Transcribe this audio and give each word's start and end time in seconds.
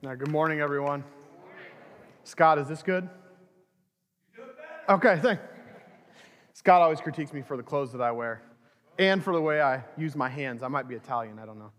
Now, 0.00 0.14
good 0.14 0.30
morning, 0.30 0.60
everyone. 0.60 1.02
Scott, 2.22 2.60
is 2.60 2.68
this 2.68 2.84
good? 2.84 3.08
Okay, 4.88 5.18
thank. 5.20 5.40
Scott 6.52 6.82
always 6.82 7.00
critiques 7.00 7.32
me 7.32 7.42
for 7.42 7.56
the 7.56 7.64
clothes 7.64 7.90
that 7.90 8.00
I 8.00 8.12
wear 8.12 8.40
and 8.96 9.24
for 9.24 9.32
the 9.32 9.40
way 9.40 9.60
I 9.60 9.82
use 9.96 10.14
my 10.14 10.28
hands. 10.28 10.62
I 10.62 10.68
might 10.68 10.86
be 10.86 10.94
Italian, 10.94 11.40
I 11.40 11.46
don't 11.46 11.58
know. 11.58 11.72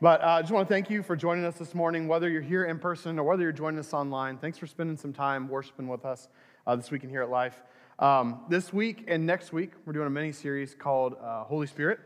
But 0.00 0.22
uh, 0.22 0.26
I 0.26 0.42
just 0.42 0.52
want 0.52 0.68
to 0.68 0.72
thank 0.72 0.88
you 0.88 1.02
for 1.02 1.16
joining 1.16 1.44
us 1.44 1.56
this 1.56 1.74
morning, 1.74 2.06
whether 2.06 2.28
you're 2.28 2.42
here 2.42 2.66
in 2.66 2.78
person 2.78 3.18
or 3.18 3.24
whether 3.24 3.42
you're 3.42 3.50
joining 3.50 3.80
us 3.80 3.92
online. 3.92 4.38
Thanks 4.38 4.56
for 4.56 4.68
spending 4.68 4.96
some 4.96 5.12
time 5.12 5.48
worshiping 5.48 5.88
with 5.88 6.04
us 6.04 6.28
uh, 6.68 6.76
this 6.76 6.92
week 6.92 7.02
in 7.02 7.10
Here 7.10 7.22
at 7.22 7.30
Life. 7.30 7.60
Um, 7.98 8.42
this 8.50 8.72
week 8.72 9.06
and 9.08 9.26
next 9.26 9.52
week, 9.52 9.72
we're 9.84 9.94
doing 9.94 10.06
a 10.06 10.10
mini 10.10 10.30
series 10.30 10.76
called 10.76 11.16
uh, 11.20 11.42
Holy 11.42 11.66
Spirit, 11.66 11.98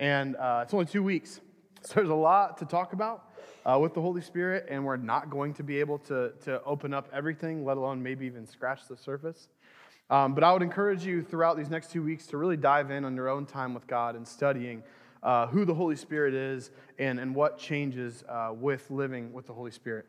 and 0.00 0.34
uh, 0.34 0.62
it's 0.64 0.74
only 0.74 0.86
two 0.86 1.04
weeks. 1.04 1.40
So 1.82 1.94
there's 1.94 2.10
a 2.10 2.14
lot 2.14 2.58
to 2.58 2.66
talk 2.66 2.92
about 2.92 3.24
uh, 3.64 3.78
with 3.80 3.94
the 3.94 4.02
Holy 4.02 4.20
Spirit, 4.20 4.66
and 4.68 4.84
we're 4.84 4.98
not 4.98 5.30
going 5.30 5.54
to 5.54 5.62
be 5.62 5.80
able 5.80 5.98
to, 6.00 6.32
to 6.44 6.62
open 6.64 6.92
up 6.92 7.08
everything, 7.10 7.64
let 7.64 7.78
alone 7.78 8.02
maybe 8.02 8.26
even 8.26 8.46
scratch 8.46 8.86
the 8.86 8.98
surface. 8.98 9.48
Um, 10.10 10.34
but 10.34 10.44
I 10.44 10.52
would 10.52 10.62
encourage 10.62 11.06
you 11.06 11.22
throughout 11.22 11.56
these 11.56 11.70
next 11.70 11.90
two 11.90 12.02
weeks 12.02 12.26
to 12.28 12.36
really 12.36 12.58
dive 12.58 12.90
in 12.90 13.06
on 13.06 13.16
your 13.16 13.30
own 13.30 13.46
time 13.46 13.72
with 13.72 13.86
God 13.86 14.14
and 14.14 14.28
studying 14.28 14.82
uh, 15.22 15.46
who 15.46 15.64
the 15.64 15.72
Holy 15.72 15.96
Spirit 15.96 16.34
is 16.34 16.70
and, 16.98 17.18
and 17.18 17.34
what 17.34 17.56
changes 17.58 18.24
uh, 18.28 18.52
with 18.52 18.90
living 18.90 19.32
with 19.32 19.46
the 19.46 19.54
Holy 19.54 19.70
Spirit. 19.70 20.04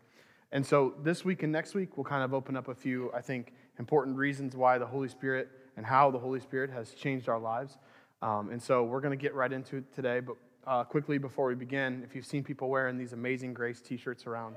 And 0.52 0.66
so 0.66 0.96
this 1.04 1.24
week 1.24 1.44
and 1.44 1.54
next 1.54 1.74
week, 1.74 1.96
we'll 1.96 2.04
kind 2.04 2.24
of 2.24 2.34
open 2.34 2.58
up 2.58 2.68
a 2.68 2.76
few, 2.76 3.12
I 3.14 3.22
think, 3.22 3.54
important 3.80 4.18
reasons 4.18 4.58
why 4.58 4.78
the 4.78 4.86
Holy 4.86 5.08
Spirit 5.08 5.50
and 5.78 5.86
how 5.86 6.12
the 6.12 6.20
Holy 6.20 6.42
Spirit 6.42 6.70
has 6.72 6.92
changed 6.92 7.30
our 7.30 7.40
lives. 7.40 7.78
Um, 8.22 8.50
and 8.50 8.62
so 8.62 8.84
we're 8.84 9.00
going 9.00 9.18
to 9.18 9.22
get 9.22 9.34
right 9.34 9.52
into 9.52 9.78
it 9.78 9.96
today. 9.96 10.20
But 10.20 10.36
uh, 10.72 10.86
quickly, 10.86 11.18
before 11.18 11.48
we 11.48 11.56
begin, 11.56 12.02
if 12.02 12.16
you've 12.16 12.26
seen 12.26 12.46
people 12.46 12.70
wearing 12.70 12.98
these 12.98 13.12
amazing 13.12 13.54
Grace 13.54 13.82
t 13.82 13.98
shirts 13.98 14.26
around, 14.26 14.56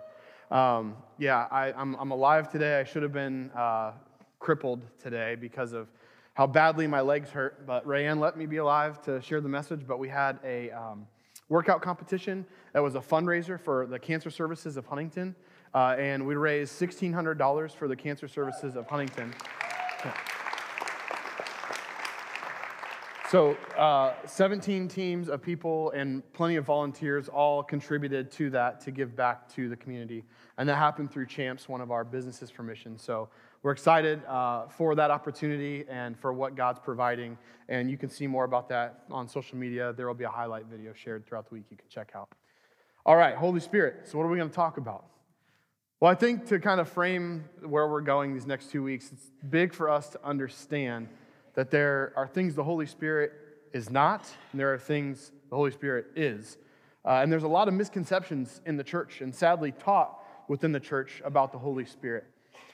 um, 0.52 0.94
yeah, 1.18 1.48
I, 1.50 1.72
am 1.76 2.12
alive 2.12 2.48
today. 2.48 2.78
I 2.78 2.84
should 2.84 3.02
have 3.02 3.12
been 3.12 3.50
uh, 3.50 3.92
crippled 4.38 4.82
today 5.02 5.34
because 5.34 5.72
of 5.72 5.88
how 6.34 6.46
badly 6.46 6.86
my 6.86 7.00
legs 7.00 7.30
hurt. 7.30 7.66
But 7.66 7.84
Rayanne 7.84 8.20
let 8.20 8.36
me 8.36 8.46
be 8.46 8.58
alive 8.58 9.02
to 9.02 9.20
share 9.22 9.40
the 9.40 9.48
message. 9.48 9.80
But 9.88 9.98
we 9.98 10.08
had 10.08 10.38
a 10.44 10.70
um, 10.70 11.08
workout 11.48 11.82
competition 11.82 12.46
that 12.74 12.80
was 12.80 12.94
a 12.94 13.00
fundraiser 13.00 13.58
for 13.58 13.84
the 13.84 13.98
cancer 13.98 14.30
services 14.30 14.76
of 14.76 14.86
Huntington. 14.86 15.34
Uh, 15.74 15.96
and 15.98 16.24
we 16.24 16.36
raised 16.36 16.80
$1,600 16.80 17.72
for 17.72 17.88
the 17.88 17.96
cancer 17.96 18.28
services 18.28 18.76
of 18.76 18.86
Huntington. 18.86 19.34
Yeah. 20.04 20.14
So, 23.34 23.56
uh, 23.76 24.14
17 24.26 24.86
teams 24.86 25.28
of 25.28 25.42
people 25.42 25.90
and 25.90 26.22
plenty 26.34 26.54
of 26.54 26.64
volunteers 26.64 27.28
all 27.28 27.64
contributed 27.64 28.30
to 28.30 28.48
that 28.50 28.78
to 28.82 28.92
give 28.92 29.16
back 29.16 29.52
to 29.54 29.68
the 29.68 29.74
community. 29.74 30.22
And 30.56 30.68
that 30.68 30.76
happened 30.76 31.10
through 31.10 31.26
Champs, 31.26 31.68
one 31.68 31.80
of 31.80 31.90
our 31.90 32.04
businesses 32.04 32.48
for 32.48 32.62
mission. 32.62 32.96
So, 32.96 33.28
we're 33.64 33.72
excited 33.72 34.24
uh, 34.26 34.68
for 34.68 34.94
that 34.94 35.10
opportunity 35.10 35.84
and 35.88 36.16
for 36.16 36.32
what 36.32 36.54
God's 36.54 36.78
providing. 36.78 37.36
And 37.68 37.90
you 37.90 37.96
can 37.96 38.08
see 38.08 38.28
more 38.28 38.44
about 38.44 38.68
that 38.68 39.02
on 39.10 39.26
social 39.26 39.58
media. 39.58 39.92
There 39.94 40.06
will 40.06 40.14
be 40.14 40.22
a 40.22 40.30
highlight 40.30 40.66
video 40.66 40.92
shared 40.92 41.26
throughout 41.26 41.48
the 41.48 41.54
week 41.54 41.64
you 41.72 41.76
can 41.76 41.88
check 41.88 42.12
out. 42.14 42.28
All 43.04 43.16
right, 43.16 43.34
Holy 43.34 43.58
Spirit. 43.58 44.06
So, 44.06 44.16
what 44.16 44.26
are 44.26 44.30
we 44.30 44.36
going 44.36 44.50
to 44.50 44.54
talk 44.54 44.76
about? 44.76 45.06
Well, 45.98 46.08
I 46.08 46.14
think 46.14 46.46
to 46.50 46.60
kind 46.60 46.80
of 46.80 46.88
frame 46.88 47.46
where 47.64 47.88
we're 47.88 48.00
going 48.00 48.32
these 48.32 48.46
next 48.46 48.70
two 48.70 48.84
weeks, 48.84 49.10
it's 49.12 49.32
big 49.50 49.74
for 49.74 49.90
us 49.90 50.08
to 50.10 50.24
understand 50.24 51.08
that 51.54 51.70
there 51.70 52.12
are 52.16 52.26
things 52.26 52.54
the 52.54 52.64
Holy 52.64 52.86
Spirit 52.86 53.32
is 53.72 53.90
not, 53.90 54.28
and 54.52 54.60
there 54.60 54.72
are 54.72 54.78
things 54.78 55.32
the 55.50 55.56
Holy 55.56 55.70
Spirit 55.70 56.06
is. 56.16 56.58
Uh, 57.04 57.20
and 57.22 57.30
there's 57.30 57.42
a 57.42 57.48
lot 57.48 57.68
of 57.68 57.74
misconceptions 57.74 58.60
in 58.66 58.76
the 58.76 58.84
church, 58.84 59.20
and 59.20 59.34
sadly 59.34 59.72
taught 59.72 60.20
within 60.48 60.72
the 60.72 60.80
church 60.80 61.22
about 61.24 61.52
the 61.52 61.58
Holy 61.58 61.84
Spirit. 61.84 62.24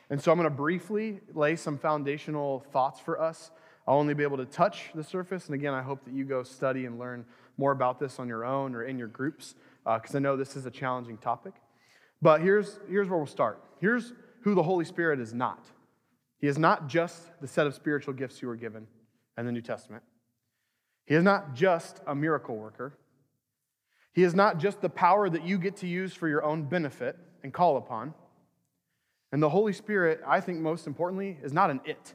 And 0.08 0.20
so 0.20 0.32
I'm 0.32 0.38
going 0.38 0.50
to 0.50 0.54
briefly 0.54 1.20
lay 1.34 1.56
some 1.56 1.78
foundational 1.78 2.64
thoughts 2.72 3.00
for 3.00 3.20
us. 3.20 3.50
I'll 3.86 3.98
only 3.98 4.14
be 4.14 4.22
able 4.22 4.36
to 4.38 4.44
touch 4.44 4.90
the 4.94 5.04
surface. 5.04 5.46
And 5.46 5.54
again, 5.54 5.72
I 5.72 5.82
hope 5.82 6.04
that 6.04 6.14
you 6.14 6.24
go 6.24 6.42
study 6.42 6.84
and 6.86 6.98
learn 6.98 7.24
more 7.56 7.72
about 7.72 7.98
this 7.98 8.18
on 8.18 8.28
your 8.28 8.44
own 8.44 8.74
or 8.74 8.84
in 8.84 8.98
your 8.98 9.08
groups, 9.08 9.54
because 9.84 10.14
uh, 10.14 10.18
I 10.18 10.20
know 10.20 10.36
this 10.36 10.56
is 10.56 10.66
a 10.66 10.70
challenging 10.70 11.16
topic. 11.16 11.54
But 12.22 12.40
here's, 12.40 12.78
here's 12.88 13.08
where 13.08 13.18
we'll 13.18 13.26
start. 13.26 13.62
Here's 13.80 14.12
who 14.42 14.54
the 14.54 14.62
Holy 14.62 14.84
Spirit 14.84 15.20
is 15.20 15.32
not. 15.32 15.64
He 16.40 16.46
is 16.46 16.58
not 16.58 16.88
just 16.88 17.20
the 17.40 17.46
set 17.46 17.66
of 17.66 17.74
spiritual 17.74 18.14
gifts 18.14 18.40
you 18.40 18.48
were 18.48 18.56
given 18.56 18.86
in 19.36 19.46
the 19.46 19.52
New 19.52 19.60
Testament. 19.60 20.02
He 21.04 21.14
is 21.14 21.22
not 21.22 21.54
just 21.54 22.00
a 22.06 22.14
miracle 22.14 22.56
worker. 22.56 22.94
He 24.12 24.22
is 24.22 24.34
not 24.34 24.58
just 24.58 24.80
the 24.80 24.88
power 24.88 25.28
that 25.28 25.44
you 25.44 25.58
get 25.58 25.76
to 25.78 25.86
use 25.86 26.14
for 26.14 26.28
your 26.28 26.44
own 26.44 26.64
benefit 26.64 27.16
and 27.42 27.52
call 27.52 27.76
upon. 27.76 28.14
And 29.32 29.42
the 29.42 29.48
Holy 29.48 29.72
Spirit, 29.72 30.20
I 30.26 30.40
think 30.40 30.60
most 30.60 30.86
importantly, 30.86 31.38
is 31.42 31.52
not 31.52 31.70
an 31.70 31.80
it. 31.84 32.14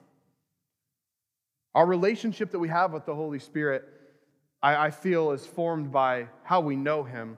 Our 1.74 1.86
relationship 1.86 2.52
that 2.52 2.60
we 2.60 2.70
have 2.70 2.94
with 2.94 3.06
the 3.06 3.16
Holy 3.16 3.40
Spirit, 3.40 3.84
I, 4.62 4.88
I, 4.88 4.92
feel, 4.92 5.32
is 5.32 5.46
formed 5.46 5.92
by 5.92 6.28
how 6.44 6.62
we 6.62 6.76
know 6.76 7.04
Him. 7.04 7.38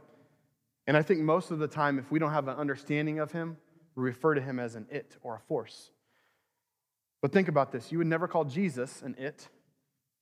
And 0.87 0.95
I 0.95 1.01
think 1.01 1.19
most 1.19 1.51
of 1.51 1.59
the 1.59 1.67
time, 1.67 1.99
if 1.99 2.11
we 2.11 2.19
don't 2.19 2.31
have 2.31 2.47
an 2.47 2.55
understanding 2.55 3.19
of 3.19 3.31
Him, 3.31 3.57
we 3.95 4.03
refer 4.03 4.35
to 4.35 4.41
Him 4.41 4.59
as 4.59 4.75
an 4.75 4.87
it 4.89 5.17
or 5.21 5.35
a 5.35 5.39
force. 5.39 5.91
But 7.21 7.31
think 7.31 7.47
about 7.47 7.71
this 7.71 7.91
you 7.91 7.97
would 7.97 8.07
never 8.07 8.27
call 8.27 8.45
Jesus 8.45 9.01
an 9.01 9.15
it, 9.17 9.47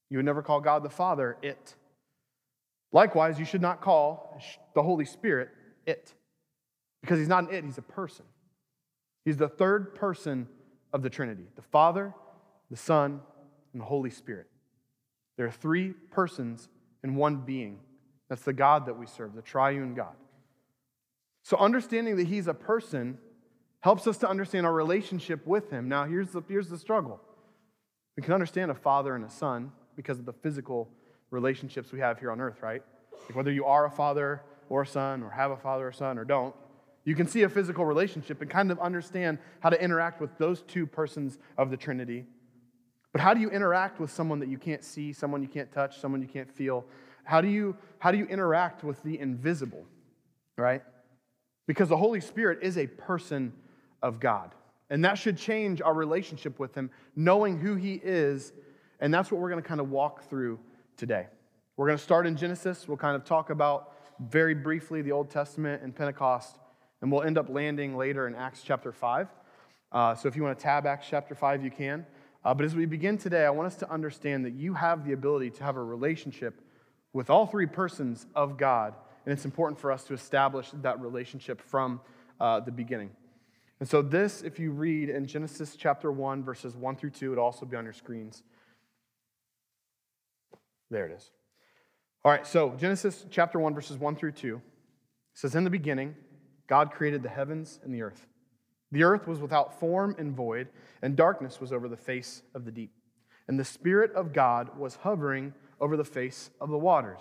you 0.10 0.18
would 0.18 0.26
never 0.26 0.42
call 0.42 0.62
God 0.62 0.84
the 0.84 0.90
Father 0.90 1.38
it. 1.42 1.76
Likewise, 2.92 3.40
you 3.40 3.46
should 3.46 3.62
not 3.62 3.82
call 3.82 4.40
the 4.74 4.82
Holy 4.82 5.06
Spirit 5.06 5.50
it, 5.86 6.14
because 7.02 7.20
he's 7.20 7.28
not 7.28 7.50
an 7.50 7.54
it, 7.54 7.64
he's 7.64 7.78
a 7.78 7.84
person. 7.84 8.26
He's 9.26 9.38
the 9.38 9.50
third 9.50 9.96
person 9.96 10.48
of 10.94 11.02
the 11.02 11.10
Trinity 11.10 11.48
the 11.56 11.62
Father, 11.62 12.14
the 12.72 12.78
Son, 12.78 13.20
and 13.74 13.82
the 13.82 13.86
Holy 13.86 14.10
Spirit. 14.10 14.48
There 15.38 15.46
are 15.46 15.52
three 15.52 15.94
persons 16.12 16.70
in 17.04 17.16
one 17.16 17.38
being. 17.38 17.80
That's 18.30 18.44
the 18.44 18.54
God 18.54 18.86
that 18.86 18.98
we 18.98 19.06
serve, 19.06 19.36
the 19.36 19.42
triune 19.42 19.94
God. 19.94 20.16
So, 21.44 21.58
understanding 21.58 22.16
that 22.16 22.28
he's 22.28 22.48
a 22.48 22.54
person 22.54 23.20
helps 23.86 24.08
us 24.08 24.18
to 24.18 24.28
understand 24.28 24.66
our 24.66 24.74
relationship 24.74 25.46
with 25.46 25.70
him. 25.70 25.88
Now, 25.88 26.06
here's 26.06 26.32
the, 26.32 26.42
here's 26.50 26.70
the 26.70 26.78
struggle 26.80 27.22
we 28.18 28.24
can 28.24 28.34
understand 28.34 28.72
a 28.72 28.74
father 28.74 29.14
and 29.14 29.24
a 29.24 29.30
son 29.30 29.72
because 29.96 30.18
of 30.18 30.26
the 30.26 30.34
physical 30.34 30.90
relationships 31.30 31.92
we 31.92 32.00
have 32.00 32.18
here 32.18 32.32
on 32.32 32.42
earth, 32.42 32.64
right? 32.64 32.82
Like 33.28 33.36
whether 33.36 33.52
you 33.52 33.64
are 33.66 33.86
a 33.86 33.92
father 33.92 34.42
or 34.70 34.82
a 34.82 34.88
son, 34.88 35.22
or 35.22 35.30
have 35.30 35.52
a 35.52 35.58
father 35.58 35.88
or 35.88 35.92
son, 35.92 36.18
or 36.18 36.26
don't, 36.26 36.56
you 37.04 37.14
can 37.14 37.28
see 37.28 37.44
a 37.44 37.50
physical 37.50 37.86
relationship 37.86 38.42
and 38.42 38.50
kind 38.50 38.72
of 38.72 38.80
understand 38.80 39.38
how 39.60 39.70
to 39.70 39.80
interact 39.80 40.20
with 40.20 40.36
those 40.40 40.64
two 40.64 40.88
persons 40.88 41.38
of 41.56 41.70
the 41.70 41.78
Trinity. 41.78 42.26
But 43.12 43.22
how 43.22 43.36
do 43.36 43.40
you 43.40 43.52
interact 43.52 44.00
with 44.00 44.10
someone 44.10 44.40
that 44.40 44.50
you 44.50 44.58
can't 44.58 44.84
see, 44.84 45.14
someone 45.14 45.44
you 45.44 45.48
can't 45.48 45.72
touch, 45.72 46.00
someone 46.00 46.24
you 46.24 46.28
can't 46.28 46.52
feel? 46.52 46.86
How 47.24 47.40
do 47.40 47.48
you, 47.48 47.78
how 48.00 48.10
do 48.10 48.18
you 48.18 48.26
interact 48.26 48.84
with 48.84 49.04
the 49.04 49.20
invisible, 49.20 49.86
right? 50.58 50.82
Because 51.68 51.88
the 51.88 51.98
Holy 51.98 52.20
Spirit 52.20 52.58
is 52.64 52.80
a 52.80 52.88
person 52.88 53.54
of 54.02 54.20
God. 54.20 54.54
And 54.90 55.04
that 55.06 55.18
should 55.18 55.38
change 55.38 55.82
our 55.82 55.94
relationship 55.94 56.60
with 56.60 56.76
Him, 56.76 56.92
knowing 57.16 57.60
who 57.60 57.76
He 57.76 57.96
is. 58.04 58.54
And 59.00 59.14
that's 59.14 59.32
what 59.32 59.42
we're 59.42 59.50
going 59.50 59.62
to 59.62 59.68
kind 59.68 59.82
of 59.82 59.90
walk 59.90 60.30
through 60.30 60.60
today. 60.98 61.28
We're 61.78 61.88
going 61.88 61.98
to 61.98 62.04
start 62.04 62.28
in 62.28 62.38
Genesis. 62.38 62.88
We'll 62.88 62.98
kind 62.98 63.16
of 63.16 63.26
talk 63.26 63.50
about 63.50 63.94
very 64.20 64.54
briefly 64.54 65.02
the 65.02 65.12
Old 65.12 65.30
Testament 65.30 65.82
and 65.84 65.94
Pentecost. 65.96 66.58
And 67.02 67.12
we'll 67.12 67.24
end 67.24 67.38
up 67.38 67.50
landing 67.50 67.98
later 67.98 68.28
in 68.28 68.36
Acts 68.36 68.62
chapter 68.64 68.92
5. 68.92 69.28
Uh, 69.92 70.16
so 70.16 70.28
if 70.28 70.36
you 70.36 70.44
want 70.44 70.58
to 70.58 70.64
tab 70.64 70.86
Acts 70.86 71.08
chapter 71.10 71.36
5, 71.36 71.64
you 71.64 71.72
can. 71.72 72.06
Uh, 72.44 72.54
but 72.54 72.66
as 72.66 72.76
we 72.76 72.86
begin 72.86 73.18
today, 73.18 73.46
I 73.46 73.50
want 73.50 73.68
us 73.68 73.76
to 73.78 73.92
understand 73.92 74.46
that 74.46 74.54
you 74.54 74.74
have 74.76 75.06
the 75.06 75.14
ability 75.14 75.50
to 75.52 75.64
have 75.64 75.78
a 75.78 75.84
relationship 75.84 76.62
with 77.12 77.30
all 77.30 77.48
three 77.48 77.66
persons 77.66 78.28
of 78.36 78.58
God. 78.58 78.94
And 79.26 79.34
it's 79.34 79.46
important 79.46 79.80
for 79.80 79.92
us 79.92 80.04
to 80.06 80.14
establish 80.14 80.70
that 80.82 81.02
relationship 81.02 81.60
from 81.60 82.02
uh, 82.40 82.60
the 82.60 82.72
beginning. 82.72 83.10
And 83.80 83.90
so, 83.90 84.02
this, 84.02 84.42
if 84.42 84.58
you 84.58 84.72
read 84.72 85.10
in 85.10 85.28
Genesis 85.28 85.76
chapter 85.76 86.12
1, 86.12 86.44
verses 86.44 86.76
1 86.76 86.96
through 86.96 87.10
2, 87.10 87.34
it'll 87.34 87.44
also 87.44 87.66
be 87.66 87.76
on 87.76 87.84
your 87.84 87.94
screens. 87.94 88.44
There 90.90 91.06
it 91.06 91.12
is. 91.12 91.32
All 92.24 92.32
right, 92.32 92.48
so 92.48 92.72
Genesis 92.78 93.26
chapter 93.30 93.60
1, 93.60 93.76
verses 93.76 93.98
1 93.98 94.16
through 94.16 94.32
2 94.32 94.62
says, 95.34 95.56
In 95.56 95.64
the 95.64 95.70
beginning, 95.70 96.16
God 96.68 96.92
created 96.92 97.22
the 97.22 97.30
heavens 97.30 97.80
and 97.84 97.94
the 97.94 98.02
earth. 98.02 98.28
The 98.92 99.04
earth 99.04 99.28
was 99.28 99.40
without 99.40 99.80
form 99.80 100.16
and 100.18 100.34
void, 100.34 100.70
and 101.02 101.16
darkness 101.16 101.60
was 101.60 101.74
over 101.74 101.90
the 101.90 101.98
face 101.98 102.44
of 102.54 102.66
the 102.66 102.72
deep. 102.72 102.92
And 103.48 103.60
the 103.60 103.66
Spirit 103.66 104.12
of 104.14 104.32
God 104.34 104.78
was 104.78 104.96
hovering 104.96 105.54
over 105.80 105.98
the 105.98 106.06
face 106.06 106.50
of 106.62 106.70
the 106.70 106.78
waters. 106.78 107.20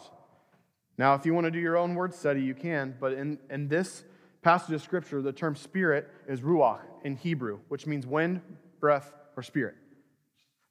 Now, 0.97 1.15
if 1.15 1.27
you 1.27 1.35
want 1.35 1.47
to 1.47 1.51
do 1.51 1.59
your 1.59 1.77
own 1.77 1.95
word 1.95 2.15
study, 2.15 2.43
you 2.43 2.55
can, 2.55 2.95
but 3.01 3.13
in, 3.13 3.39
in 3.51 3.69
this 3.69 4.05
passage 4.45 4.75
of 4.75 4.83
Scripture, 4.83 5.23
the 5.23 5.33
term 5.33 5.57
spirit 5.57 6.09
is 6.29 6.43
ruach 6.43 6.81
in 7.03 7.17
Hebrew, 7.17 7.61
which 7.69 7.87
means 7.87 8.07
wind, 8.07 8.43
breath, 8.79 9.13
or 9.37 9.43
spirit. 9.43 9.75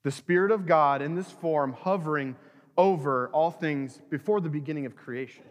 The 0.03 0.11
Spirit 0.11 0.51
of 0.51 0.65
God 0.65 1.01
in 1.01 1.15
this 1.15 1.31
form 1.31 1.73
hovering 1.73 2.35
over 2.77 3.29
all 3.29 3.51
things 3.51 3.99
before 4.09 4.41
the 4.41 4.49
beginning 4.49 4.85
of 4.85 4.95
creation. 4.95 5.43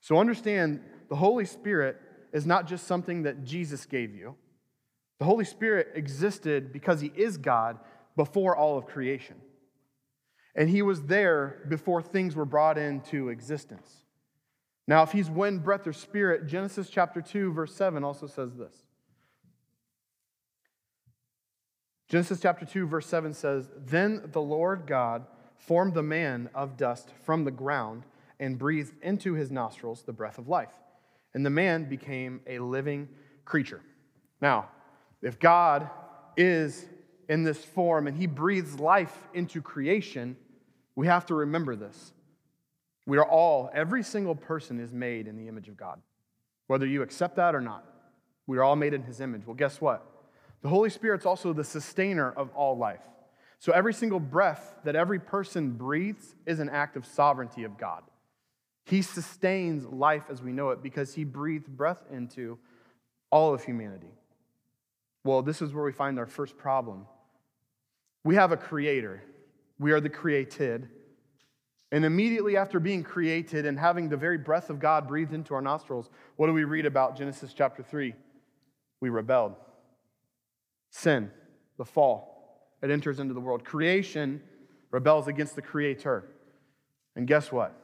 So 0.00 0.18
understand 0.18 0.80
the 1.08 1.16
Holy 1.16 1.44
Spirit 1.44 2.00
is 2.32 2.44
not 2.44 2.66
just 2.66 2.86
something 2.86 3.22
that 3.22 3.44
Jesus 3.44 3.86
gave 3.86 4.14
you. 4.14 4.34
The 5.18 5.24
Holy 5.24 5.44
Spirit 5.44 5.92
existed 5.94 6.72
because 6.72 7.00
He 7.00 7.12
is 7.14 7.36
God 7.36 7.78
before 8.16 8.56
all 8.56 8.76
of 8.76 8.86
creation. 8.86 9.36
And 10.56 10.68
He 10.68 10.82
was 10.82 11.02
there 11.02 11.64
before 11.68 12.02
things 12.02 12.34
were 12.34 12.44
brought 12.44 12.78
into 12.78 13.28
existence. 13.28 14.01
Now, 14.88 15.02
if 15.02 15.12
He's 15.12 15.30
wind, 15.30 15.62
breath, 15.62 15.86
or 15.86 15.92
spirit, 15.92 16.46
Genesis 16.46 16.90
chapter 16.90 17.20
2, 17.20 17.52
verse 17.52 17.74
7 17.74 18.02
also 18.04 18.26
says 18.26 18.56
this. 18.56 18.74
Genesis 22.08 22.40
chapter 22.40 22.66
2, 22.66 22.86
verse 22.86 23.06
7 23.06 23.32
says, 23.32 23.70
Then 23.74 24.28
the 24.32 24.42
Lord 24.42 24.86
God 24.86 25.24
formed 25.56 25.94
the 25.94 26.02
man 26.02 26.50
of 26.54 26.76
dust 26.76 27.08
from 27.24 27.44
the 27.44 27.50
ground 27.50 28.02
and 28.38 28.58
breathed 28.58 28.92
into 29.02 29.34
his 29.34 29.50
nostrils 29.50 30.02
the 30.02 30.12
breath 30.12 30.36
of 30.36 30.48
life. 30.48 30.72
And 31.32 31.46
the 31.46 31.50
man 31.50 31.88
became 31.88 32.40
a 32.46 32.58
living 32.58 33.08
creature. 33.44 33.80
Now, 34.42 34.68
if 35.22 35.38
God 35.38 35.88
is 36.36 36.84
in 37.28 37.44
this 37.44 37.64
form 37.64 38.06
and 38.06 38.16
he 38.16 38.26
breathes 38.26 38.78
life 38.78 39.16
into 39.32 39.62
creation, 39.62 40.36
we 40.96 41.06
have 41.06 41.24
to 41.26 41.34
remember 41.34 41.76
this. 41.76 42.12
We 43.06 43.18
are 43.18 43.28
all, 43.28 43.70
every 43.74 44.02
single 44.02 44.34
person 44.34 44.80
is 44.80 44.92
made 44.92 45.26
in 45.26 45.36
the 45.36 45.48
image 45.48 45.68
of 45.68 45.76
God, 45.76 46.00
whether 46.68 46.86
you 46.86 47.02
accept 47.02 47.36
that 47.36 47.54
or 47.54 47.60
not. 47.60 47.84
We 48.46 48.58
are 48.58 48.62
all 48.62 48.76
made 48.76 48.94
in 48.94 49.02
his 49.02 49.20
image. 49.20 49.46
Well, 49.46 49.56
guess 49.56 49.80
what? 49.80 50.06
The 50.62 50.68
Holy 50.68 50.90
Spirit's 50.90 51.26
also 51.26 51.52
the 51.52 51.64
sustainer 51.64 52.30
of 52.30 52.50
all 52.54 52.76
life. 52.76 53.02
So 53.58 53.72
every 53.72 53.94
single 53.94 54.20
breath 54.20 54.74
that 54.84 54.96
every 54.96 55.18
person 55.18 55.72
breathes 55.72 56.34
is 56.46 56.60
an 56.60 56.68
act 56.68 56.96
of 56.96 57.06
sovereignty 57.06 57.64
of 57.64 57.78
God. 57.78 58.02
He 58.84 59.02
sustains 59.02 59.86
life 59.86 60.24
as 60.30 60.42
we 60.42 60.52
know 60.52 60.70
it 60.70 60.82
because 60.82 61.14
he 61.14 61.24
breathed 61.24 61.68
breath 61.68 62.02
into 62.10 62.58
all 63.30 63.54
of 63.54 63.64
humanity. 63.64 64.10
Well, 65.24 65.42
this 65.42 65.62
is 65.62 65.72
where 65.72 65.84
we 65.84 65.92
find 65.92 66.18
our 66.18 66.26
first 66.26 66.56
problem. 66.56 67.06
We 68.24 68.34
have 68.34 68.52
a 68.52 68.56
creator, 68.56 69.22
we 69.78 69.92
are 69.92 70.00
the 70.00 70.08
created. 70.08 70.88
And 71.92 72.06
immediately 72.06 72.56
after 72.56 72.80
being 72.80 73.02
created 73.02 73.66
and 73.66 73.78
having 73.78 74.08
the 74.08 74.16
very 74.16 74.38
breath 74.38 74.70
of 74.70 74.80
God 74.80 75.06
breathed 75.06 75.34
into 75.34 75.54
our 75.54 75.60
nostrils, 75.60 76.08
what 76.36 76.46
do 76.46 76.54
we 76.54 76.64
read 76.64 76.86
about 76.86 77.16
Genesis 77.16 77.52
chapter 77.52 77.82
3? 77.82 78.14
We 79.00 79.10
rebelled. 79.10 79.54
Sin, 80.90 81.30
the 81.76 81.84
fall, 81.84 82.66
it 82.82 82.90
enters 82.90 83.20
into 83.20 83.34
the 83.34 83.40
world. 83.40 83.64
Creation 83.64 84.42
rebels 84.90 85.28
against 85.28 85.54
the 85.54 85.62
creator. 85.62 86.24
And 87.14 87.26
guess 87.26 87.52
what? 87.52 87.78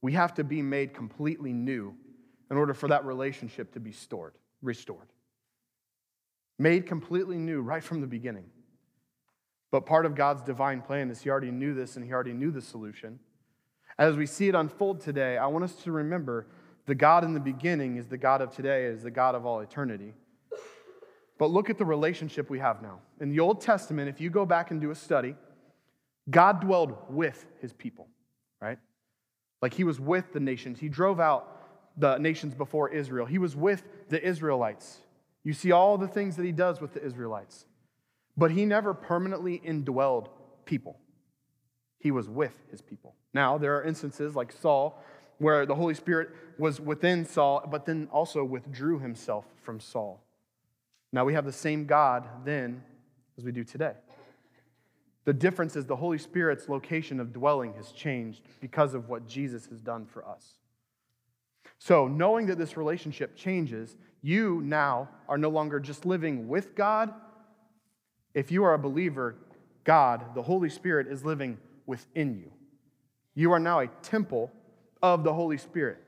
We 0.00 0.12
have 0.14 0.34
to 0.34 0.44
be 0.44 0.60
made 0.60 0.92
completely 0.92 1.52
new 1.52 1.94
in 2.50 2.56
order 2.56 2.74
for 2.74 2.88
that 2.88 3.04
relationship 3.04 3.72
to 3.74 3.80
be 3.80 3.92
stored, 3.92 4.34
restored. 4.62 5.08
Made 6.58 6.86
completely 6.86 7.38
new 7.38 7.62
right 7.62 7.82
from 7.84 8.00
the 8.00 8.06
beginning. 8.08 8.46
But 9.72 9.86
part 9.86 10.06
of 10.06 10.14
God's 10.14 10.42
divine 10.42 10.82
plan 10.82 11.10
is 11.10 11.22
He 11.22 11.30
already 11.30 11.50
knew 11.50 11.74
this 11.74 11.96
and 11.96 12.04
He 12.04 12.12
already 12.12 12.34
knew 12.34 12.52
the 12.52 12.62
solution. 12.62 13.18
As 13.98 14.16
we 14.16 14.26
see 14.26 14.48
it 14.48 14.54
unfold 14.54 15.00
today, 15.00 15.38
I 15.38 15.46
want 15.46 15.64
us 15.64 15.74
to 15.82 15.90
remember 15.90 16.46
the 16.86 16.94
God 16.94 17.24
in 17.24 17.34
the 17.34 17.40
beginning 17.40 17.96
is 17.96 18.06
the 18.06 18.18
God 18.18 18.42
of 18.42 18.54
today, 18.54 18.84
is 18.84 19.02
the 19.02 19.10
God 19.10 19.34
of 19.34 19.46
all 19.46 19.60
eternity. 19.60 20.14
But 21.38 21.50
look 21.50 21.70
at 21.70 21.78
the 21.78 21.84
relationship 21.84 22.50
we 22.50 22.58
have 22.58 22.82
now. 22.82 23.00
In 23.20 23.30
the 23.30 23.40
Old 23.40 23.60
Testament, 23.60 24.08
if 24.08 24.20
you 24.20 24.30
go 24.30 24.44
back 24.44 24.70
and 24.70 24.80
do 24.80 24.90
a 24.90 24.94
study, 24.94 25.34
God 26.30 26.60
dwelled 26.60 26.96
with 27.08 27.46
his 27.60 27.72
people, 27.72 28.08
right? 28.60 28.78
Like 29.60 29.74
he 29.74 29.84
was 29.84 29.98
with 29.98 30.32
the 30.32 30.40
nations. 30.40 30.78
He 30.78 30.88
drove 30.88 31.18
out 31.18 31.60
the 31.96 32.18
nations 32.18 32.54
before 32.54 32.90
Israel. 32.90 33.26
He 33.26 33.38
was 33.38 33.56
with 33.56 33.82
the 34.08 34.22
Israelites. 34.22 34.98
You 35.44 35.52
see 35.52 35.72
all 35.72 35.98
the 35.98 36.08
things 36.08 36.36
that 36.36 36.44
he 36.44 36.52
does 36.52 36.80
with 36.80 36.94
the 36.94 37.04
Israelites. 37.04 37.64
But 38.36 38.50
he 38.50 38.64
never 38.64 38.94
permanently 38.94 39.60
indwelled 39.64 40.28
people. 40.64 40.98
He 41.98 42.10
was 42.10 42.28
with 42.28 42.58
his 42.70 42.80
people. 42.80 43.14
Now, 43.34 43.58
there 43.58 43.76
are 43.76 43.84
instances 43.84 44.34
like 44.34 44.52
Saul 44.52 45.02
where 45.38 45.66
the 45.66 45.74
Holy 45.74 45.94
Spirit 45.94 46.30
was 46.58 46.80
within 46.80 47.24
Saul, 47.24 47.66
but 47.70 47.84
then 47.86 48.08
also 48.12 48.44
withdrew 48.44 49.00
himself 49.00 49.44
from 49.62 49.80
Saul. 49.80 50.22
Now, 51.12 51.24
we 51.24 51.34
have 51.34 51.44
the 51.44 51.52
same 51.52 51.84
God 51.84 52.26
then 52.44 52.82
as 53.36 53.44
we 53.44 53.52
do 53.52 53.64
today. 53.64 53.94
The 55.24 55.32
difference 55.32 55.76
is 55.76 55.86
the 55.86 55.96
Holy 55.96 56.18
Spirit's 56.18 56.68
location 56.68 57.20
of 57.20 57.32
dwelling 57.32 57.74
has 57.74 57.92
changed 57.92 58.42
because 58.60 58.94
of 58.94 59.08
what 59.08 59.26
Jesus 59.26 59.66
has 59.66 59.80
done 59.80 60.06
for 60.06 60.26
us. 60.26 60.54
So, 61.78 62.08
knowing 62.08 62.46
that 62.46 62.58
this 62.58 62.76
relationship 62.76 63.36
changes, 63.36 63.96
you 64.20 64.60
now 64.62 65.08
are 65.28 65.38
no 65.38 65.48
longer 65.48 65.80
just 65.80 66.06
living 66.06 66.48
with 66.48 66.74
God. 66.74 67.12
If 68.34 68.50
you 68.50 68.64
are 68.64 68.74
a 68.74 68.78
believer, 68.78 69.36
God, 69.84 70.34
the 70.34 70.42
Holy 70.42 70.70
Spirit, 70.70 71.06
is 71.08 71.24
living 71.24 71.58
within 71.86 72.34
you. 72.34 72.50
You 73.34 73.52
are 73.52 73.60
now 73.60 73.80
a 73.80 73.88
temple 74.02 74.50
of 75.02 75.24
the 75.24 75.32
Holy 75.32 75.58
Spirit. 75.58 75.98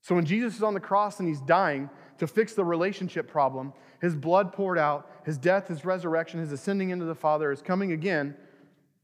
So, 0.00 0.14
when 0.14 0.24
Jesus 0.24 0.56
is 0.56 0.62
on 0.62 0.74
the 0.74 0.80
cross 0.80 1.18
and 1.18 1.28
he's 1.28 1.40
dying 1.40 1.90
to 2.18 2.26
fix 2.26 2.54
the 2.54 2.64
relationship 2.64 3.28
problem, 3.28 3.72
his 4.00 4.14
blood 4.14 4.52
poured 4.52 4.78
out, 4.78 5.10
his 5.24 5.36
death, 5.36 5.68
his 5.68 5.84
resurrection, 5.84 6.40
his 6.40 6.52
ascending 6.52 6.90
into 6.90 7.04
the 7.04 7.14
Father, 7.14 7.50
his 7.50 7.62
coming 7.62 7.92
again, 7.92 8.36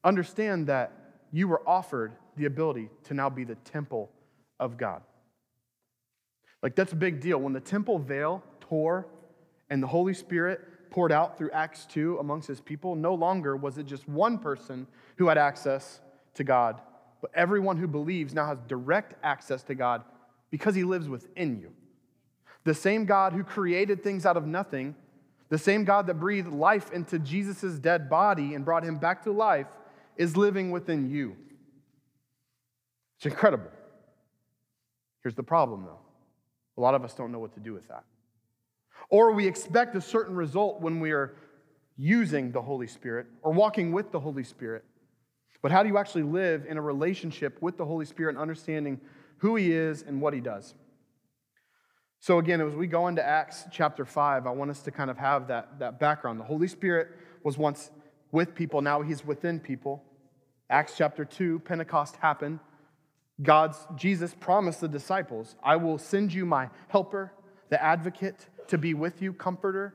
understand 0.05 0.67
that 0.69 0.93
you 1.33 1.49
were 1.49 1.67
offered 1.69 2.13
the 2.37 2.45
ability 2.45 2.89
to 3.05 3.15
now 3.15 3.29
be 3.29 3.45
the 3.45 3.57
temple 3.57 4.11
of 4.61 4.77
God. 4.77 5.03
Like, 6.63 6.77
that's 6.77 6.93
a 6.93 6.97
big 6.97 7.21
deal. 7.21 7.39
When 7.39 7.53
the 7.53 7.61
temple 7.61 7.99
veil 7.99 8.43
tore 8.61 9.09
and 9.69 9.83
the 9.83 9.89
Holy 9.89 10.15
Spirit 10.15 10.61
poured 10.93 11.11
out 11.11 11.37
through 11.37 11.51
Acts 11.51 11.87
2 11.87 12.19
amongst 12.19 12.47
his 12.47 12.61
people, 12.61 12.95
no 12.95 13.15
longer 13.15 13.57
was 13.57 13.79
it 13.79 13.87
just 13.87 14.09
one 14.09 14.39
person 14.39 14.87
who 15.17 15.27
had 15.27 15.39
access 15.39 16.01
to 16.35 16.45
God, 16.45 16.81
but 17.21 17.31
everyone 17.35 17.79
who 17.79 17.89
believes 17.89 18.35
now 18.35 18.47
has 18.47 18.59
direct 18.69 19.15
access 19.25 19.63
to 19.65 19.75
God 19.75 20.05
because 20.51 20.75
he 20.75 20.85
lives 20.85 21.09
within 21.09 21.59
you. 21.59 21.73
The 22.65 22.75
same 22.75 23.07
God 23.07 23.33
who 23.33 23.43
created 23.43 24.05
things 24.05 24.25
out 24.25 24.37
of 24.37 24.47
nothing, 24.47 24.95
the 25.49 25.59
same 25.59 25.85
God 25.85 26.07
that 26.07 26.21
breathed 26.21 26.53
life 26.53 26.93
into 26.93 27.19
Jesus' 27.19 27.79
dead 27.79 28.09
body 28.09 28.55
and 28.55 28.65
brought 28.65 28.85
him 28.85 28.99
back 28.99 29.25
to 29.25 29.33
life, 29.33 29.67
is 30.17 30.37
living 30.37 30.71
within 30.71 31.11
you. 31.11 31.37
It's 33.17 33.27
incredible. 33.27 33.71
Here's 35.23 35.35
the 35.35 35.43
problem, 35.43 35.85
though 35.85 35.99
a 36.77 36.81
lot 36.81 36.95
of 36.95 37.05
us 37.05 37.15
don't 37.15 37.33
know 37.33 37.39
what 37.39 37.55
to 37.55 37.61
do 37.61 37.73
with 37.73 37.89
that. 37.89 38.05
Or 39.09 39.33
we 39.33 39.47
expect 39.47 39.95
a 39.97 40.01
certain 40.01 40.35
result 40.35 40.81
when 40.81 41.01
we 41.01 41.13
are 41.13 41.35
using 41.97 42.53
the 42.53 42.63
Holy 42.63 42.87
Spirit 42.87 43.27
or 43.43 43.53
walking 43.53 43.93
with 43.93 44.11
the 44.13 44.21
Holy 44.21 44.45
Spirit. 44.45 44.85
But 45.61 45.71
how 45.71 45.83
do 45.83 45.89
you 45.89 45.99
actually 45.99 46.25
live 46.25 46.67
in 46.69 46.77
a 46.77 46.83
relationship 46.83 47.61
with 47.61 47.77
the 47.77 47.85
Holy 47.85 48.05
Spirit 48.05 48.31
and 48.31 48.39
understanding 48.39 49.01
who 49.39 49.57
He 49.57 49.73
is 49.73 50.03
and 50.03 50.21
what 50.21 50.35
He 50.35 50.41
does? 50.41 50.75
So, 52.19 52.39
again, 52.39 52.61
as 52.61 52.75
we 52.75 52.87
go 52.87 53.09
into 53.09 53.25
Acts 53.25 53.65
chapter 53.73 54.05
5, 54.05 54.47
I 54.47 54.51
want 54.51 54.71
us 54.71 54.81
to 54.83 54.91
kind 54.91 55.11
of 55.11 55.19
have 55.19 55.49
that, 55.49 55.79
that 55.81 55.99
background. 55.99 56.39
The 56.39 56.45
Holy 56.45 56.69
Spirit 56.69 57.09
was 57.43 57.59
once 57.59 57.91
with 58.31 58.55
people, 58.55 58.81
now 58.81 59.03
he's 59.03 59.25
within 59.25 59.61
people. 59.61 60.03
Acts 60.71 60.95
chapter 60.97 61.25
2, 61.25 61.61
Pentecost 61.61 62.17
happened. 62.17 62.61
God's 63.43 63.77
Jesus 63.97 64.35
promised 64.39 64.81
the 64.81 64.89
disciples, 64.89 65.57
I 65.63 65.77
will 65.77 65.99
send 65.99 66.33
you 66.33 66.47
my 66.47 66.71
helper, 66.89 67.33
the 67.69 67.83
advocate, 67.83 68.47
to 68.69 68.79
be 68.79 68.95
with 68.95 69.23
you, 69.23 69.33
comforter. 69.33 69.95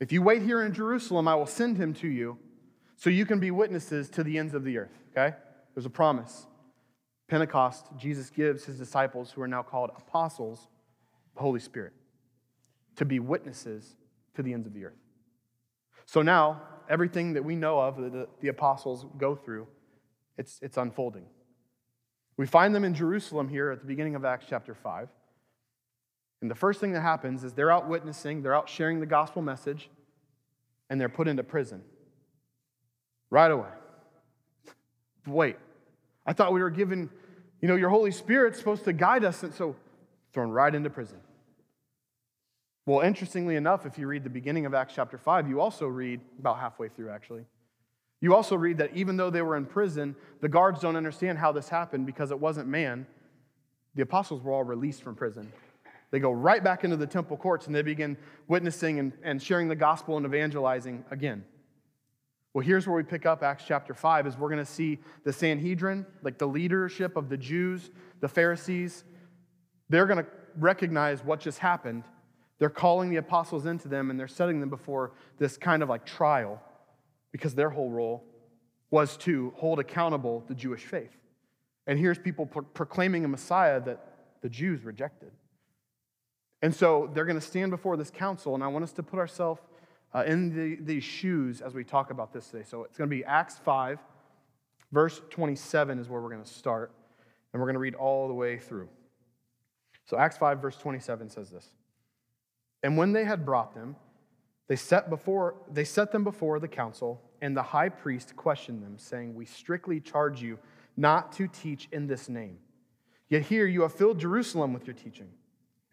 If 0.00 0.12
you 0.12 0.22
wait 0.22 0.42
here 0.42 0.62
in 0.62 0.72
Jerusalem, 0.72 1.28
I 1.28 1.34
will 1.34 1.46
send 1.46 1.76
him 1.76 1.94
to 1.94 2.08
you 2.08 2.38
so 2.96 3.10
you 3.10 3.26
can 3.26 3.40
be 3.40 3.50
witnesses 3.50 4.08
to 4.10 4.24
the 4.24 4.38
ends 4.38 4.54
of 4.54 4.64
the 4.64 4.78
earth. 4.78 4.98
Okay? 5.10 5.36
There's 5.74 5.86
a 5.86 5.90
promise. 5.90 6.46
Pentecost, 7.28 7.86
Jesus 7.96 8.30
gives 8.30 8.64
his 8.64 8.78
disciples, 8.78 9.30
who 9.30 9.42
are 9.42 9.48
now 9.48 9.62
called 9.62 9.90
apostles, 9.96 10.68
the 11.34 11.40
Holy 11.40 11.60
Spirit 11.60 11.92
to 12.96 13.04
be 13.04 13.18
witnesses 13.18 13.96
to 14.34 14.42
the 14.42 14.52
ends 14.52 14.66
of 14.66 14.74
the 14.74 14.84
earth. 14.84 14.98
So 16.06 16.22
now, 16.22 16.62
everything 16.88 17.32
that 17.32 17.44
we 17.44 17.56
know 17.56 17.80
of 17.80 17.96
that 17.96 18.28
the, 18.40 18.48
apostles 18.48 19.06
go 19.16 19.34
through, 19.34 19.66
it's, 20.36 20.58
it's 20.62 20.76
unfolding. 20.76 21.24
We 22.36 22.46
find 22.46 22.74
them 22.74 22.84
in 22.84 22.94
Jerusalem 22.94 23.48
here 23.48 23.70
at 23.70 23.80
the 23.80 23.86
beginning 23.86 24.14
of 24.14 24.24
Acts 24.24 24.46
chapter 24.48 24.74
5. 24.74 25.08
And 26.44 26.50
the 26.50 26.54
first 26.54 26.78
thing 26.78 26.92
that 26.92 27.00
happens 27.00 27.42
is 27.42 27.54
they're 27.54 27.70
out 27.70 27.88
witnessing, 27.88 28.42
they're 28.42 28.54
out 28.54 28.68
sharing 28.68 29.00
the 29.00 29.06
gospel 29.06 29.40
message, 29.40 29.88
and 30.90 31.00
they're 31.00 31.08
put 31.08 31.26
into 31.26 31.42
prison 31.42 31.80
right 33.30 33.50
away. 33.50 33.70
Wait, 35.26 35.56
I 36.26 36.34
thought 36.34 36.52
we 36.52 36.60
were 36.60 36.68
given, 36.68 37.08
you 37.62 37.68
know, 37.68 37.76
your 37.76 37.88
Holy 37.88 38.10
Spirit's 38.10 38.58
supposed 38.58 38.84
to 38.84 38.92
guide 38.92 39.24
us, 39.24 39.42
and 39.42 39.54
so 39.54 39.74
thrown 40.34 40.50
right 40.50 40.74
into 40.74 40.90
prison. 40.90 41.16
Well, 42.84 43.00
interestingly 43.00 43.56
enough, 43.56 43.86
if 43.86 43.96
you 43.96 44.06
read 44.06 44.22
the 44.22 44.28
beginning 44.28 44.66
of 44.66 44.74
Acts 44.74 44.92
chapter 44.94 45.16
5, 45.16 45.48
you 45.48 45.62
also 45.62 45.86
read, 45.86 46.20
about 46.38 46.58
halfway 46.58 46.90
through 46.90 47.08
actually, 47.08 47.46
you 48.20 48.34
also 48.34 48.54
read 48.54 48.76
that 48.76 48.94
even 48.94 49.16
though 49.16 49.30
they 49.30 49.40
were 49.40 49.56
in 49.56 49.64
prison, 49.64 50.14
the 50.42 50.50
guards 50.50 50.82
don't 50.82 50.96
understand 50.96 51.38
how 51.38 51.52
this 51.52 51.70
happened 51.70 52.04
because 52.04 52.30
it 52.30 52.38
wasn't 52.38 52.68
man. 52.68 53.06
The 53.94 54.02
apostles 54.02 54.42
were 54.42 54.52
all 54.52 54.62
released 54.62 55.02
from 55.02 55.14
prison. 55.14 55.50
They 56.14 56.20
go 56.20 56.30
right 56.30 56.62
back 56.62 56.84
into 56.84 56.96
the 56.96 57.08
temple 57.08 57.36
courts 57.36 57.66
and 57.66 57.74
they 57.74 57.82
begin 57.82 58.16
witnessing 58.46 59.00
and, 59.00 59.12
and 59.24 59.42
sharing 59.42 59.66
the 59.66 59.74
gospel 59.74 60.16
and 60.16 60.24
evangelizing 60.24 61.04
again. 61.10 61.44
Well, 62.52 62.64
here's 62.64 62.86
where 62.86 62.94
we 62.94 63.02
pick 63.02 63.26
up 63.26 63.42
Acts 63.42 63.64
chapter 63.66 63.94
5 63.94 64.28
is 64.28 64.38
we're 64.38 64.48
going 64.48 64.64
to 64.64 64.64
see 64.64 65.00
the 65.24 65.32
Sanhedrin, 65.32 66.06
like 66.22 66.38
the 66.38 66.46
leadership 66.46 67.16
of 67.16 67.28
the 67.28 67.36
Jews, 67.36 67.90
the 68.20 68.28
Pharisees, 68.28 69.02
they're 69.88 70.06
going 70.06 70.24
to 70.24 70.30
recognize 70.56 71.24
what 71.24 71.40
just 71.40 71.58
happened. 71.58 72.04
They're 72.60 72.70
calling 72.70 73.10
the 73.10 73.16
apostles 73.16 73.66
into 73.66 73.88
them 73.88 74.08
and 74.08 74.20
they're 74.20 74.28
setting 74.28 74.60
them 74.60 74.70
before 74.70 75.14
this 75.38 75.56
kind 75.56 75.82
of 75.82 75.88
like 75.88 76.06
trial 76.06 76.62
because 77.32 77.56
their 77.56 77.70
whole 77.70 77.90
role 77.90 78.22
was 78.92 79.16
to 79.16 79.52
hold 79.56 79.80
accountable 79.80 80.44
the 80.46 80.54
Jewish 80.54 80.84
faith. 80.84 81.16
And 81.88 81.98
here's 81.98 82.20
people 82.20 82.46
pro- 82.46 82.62
proclaiming 82.62 83.24
a 83.24 83.28
Messiah 83.28 83.80
that 83.80 84.12
the 84.42 84.48
Jews 84.48 84.84
rejected. 84.84 85.32
And 86.64 86.74
so 86.74 87.10
they're 87.12 87.26
going 87.26 87.38
to 87.38 87.46
stand 87.46 87.70
before 87.70 87.98
this 87.98 88.10
council, 88.10 88.54
and 88.54 88.64
I 88.64 88.68
want 88.68 88.84
us 88.84 88.92
to 88.92 89.02
put 89.02 89.18
ourselves 89.18 89.60
uh, 90.14 90.24
in 90.26 90.48
the, 90.48 90.82
these 90.82 91.04
shoes 91.04 91.60
as 91.60 91.74
we 91.74 91.84
talk 91.84 92.10
about 92.10 92.32
this 92.32 92.48
today. 92.48 92.64
So 92.66 92.84
it's 92.84 92.96
going 92.96 93.10
to 93.10 93.14
be 93.14 93.22
Acts 93.22 93.58
5, 93.58 93.98
verse 94.90 95.20
27 95.28 95.98
is 95.98 96.08
where 96.08 96.22
we're 96.22 96.30
going 96.30 96.42
to 96.42 96.48
start, 96.48 96.90
and 97.52 97.60
we're 97.60 97.66
going 97.66 97.74
to 97.74 97.80
read 97.80 97.96
all 97.96 98.28
the 98.28 98.32
way 98.32 98.56
through. 98.56 98.88
So 100.06 100.16
Acts 100.16 100.38
5, 100.38 100.62
verse 100.62 100.78
27 100.78 101.28
says 101.28 101.50
this 101.50 101.68
And 102.82 102.96
when 102.96 103.12
they 103.12 103.24
had 103.26 103.44
brought 103.44 103.74
them, 103.74 103.96
they 104.66 104.76
set, 104.76 105.10
before, 105.10 105.56
they 105.70 105.84
set 105.84 106.12
them 106.12 106.24
before 106.24 106.60
the 106.60 106.68
council, 106.68 107.20
and 107.42 107.54
the 107.54 107.62
high 107.62 107.90
priest 107.90 108.36
questioned 108.36 108.82
them, 108.82 108.96
saying, 108.96 109.34
We 109.34 109.44
strictly 109.44 110.00
charge 110.00 110.40
you 110.40 110.58
not 110.96 111.30
to 111.32 111.46
teach 111.46 111.88
in 111.92 112.06
this 112.06 112.30
name. 112.30 112.56
Yet 113.28 113.42
here 113.42 113.66
you 113.66 113.82
have 113.82 113.92
filled 113.92 114.18
Jerusalem 114.18 114.72
with 114.72 114.86
your 114.86 114.96
teaching, 114.96 115.28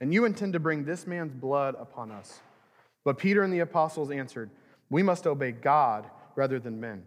and 0.01 0.11
you 0.11 0.25
intend 0.25 0.53
to 0.53 0.59
bring 0.59 0.83
this 0.83 1.05
man's 1.07 1.33
blood 1.33 1.75
upon 1.79 2.11
us. 2.11 2.39
But 3.05 3.19
Peter 3.19 3.43
and 3.43 3.53
the 3.53 3.59
apostles 3.59 4.11
answered, 4.11 4.49
We 4.89 5.03
must 5.03 5.27
obey 5.27 5.51
God 5.51 6.09
rather 6.35 6.59
than 6.59 6.81
men. 6.81 7.03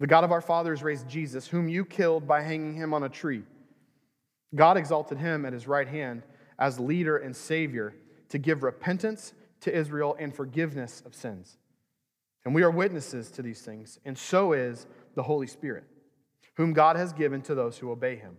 The 0.00 0.06
God 0.06 0.24
of 0.24 0.32
our 0.32 0.40
fathers 0.40 0.82
raised 0.82 1.08
Jesus, 1.08 1.46
whom 1.46 1.68
you 1.68 1.84
killed 1.84 2.26
by 2.26 2.42
hanging 2.42 2.74
him 2.74 2.92
on 2.92 3.04
a 3.04 3.08
tree. 3.08 3.42
God 4.54 4.76
exalted 4.76 5.18
him 5.18 5.46
at 5.46 5.52
his 5.52 5.68
right 5.68 5.88
hand 5.88 6.22
as 6.58 6.80
leader 6.80 7.16
and 7.16 7.34
savior 7.34 7.94
to 8.30 8.38
give 8.38 8.62
repentance 8.62 9.32
to 9.60 9.74
Israel 9.74 10.16
and 10.18 10.34
forgiveness 10.34 11.02
of 11.06 11.14
sins. 11.14 11.56
And 12.44 12.54
we 12.54 12.62
are 12.62 12.70
witnesses 12.70 13.30
to 13.32 13.42
these 13.42 13.60
things, 13.60 13.98
and 14.04 14.16
so 14.16 14.52
is 14.52 14.86
the 15.14 15.22
Holy 15.22 15.46
Spirit, 15.46 15.84
whom 16.54 16.72
God 16.72 16.96
has 16.96 17.12
given 17.12 17.42
to 17.42 17.54
those 17.54 17.78
who 17.78 17.90
obey 17.90 18.16
him. 18.16 18.38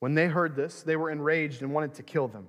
When 0.00 0.14
they 0.14 0.26
heard 0.26 0.56
this, 0.56 0.82
they 0.82 0.96
were 0.96 1.10
enraged 1.10 1.62
and 1.62 1.72
wanted 1.72 1.94
to 1.94 2.02
kill 2.02 2.28
them. 2.28 2.48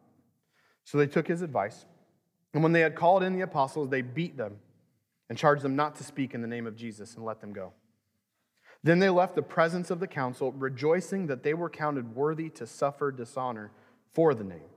So 0.91 0.97
they 0.97 1.07
took 1.07 1.25
his 1.25 1.41
advice. 1.41 1.85
And 2.53 2.61
when 2.61 2.73
they 2.73 2.81
had 2.81 2.95
called 2.95 3.23
in 3.23 3.31
the 3.31 3.39
apostles, 3.39 3.87
they 3.87 4.01
beat 4.01 4.35
them 4.35 4.57
and 5.29 5.37
charged 5.37 5.61
them 5.61 5.77
not 5.77 5.95
to 5.95 6.03
speak 6.03 6.33
in 6.33 6.41
the 6.41 6.49
name 6.49 6.67
of 6.67 6.75
Jesus 6.75 7.15
and 7.15 7.23
let 7.23 7.39
them 7.39 7.53
go. 7.53 7.71
Then 8.83 8.99
they 8.99 9.07
left 9.07 9.35
the 9.35 9.41
presence 9.41 9.89
of 9.89 10.01
the 10.01 10.07
council, 10.07 10.51
rejoicing 10.51 11.27
that 11.27 11.43
they 11.43 11.53
were 11.53 11.69
counted 11.69 12.13
worthy 12.13 12.49
to 12.49 12.67
suffer 12.67 13.09
dishonor 13.09 13.71
for 14.11 14.33
the 14.33 14.43
name. 14.43 14.67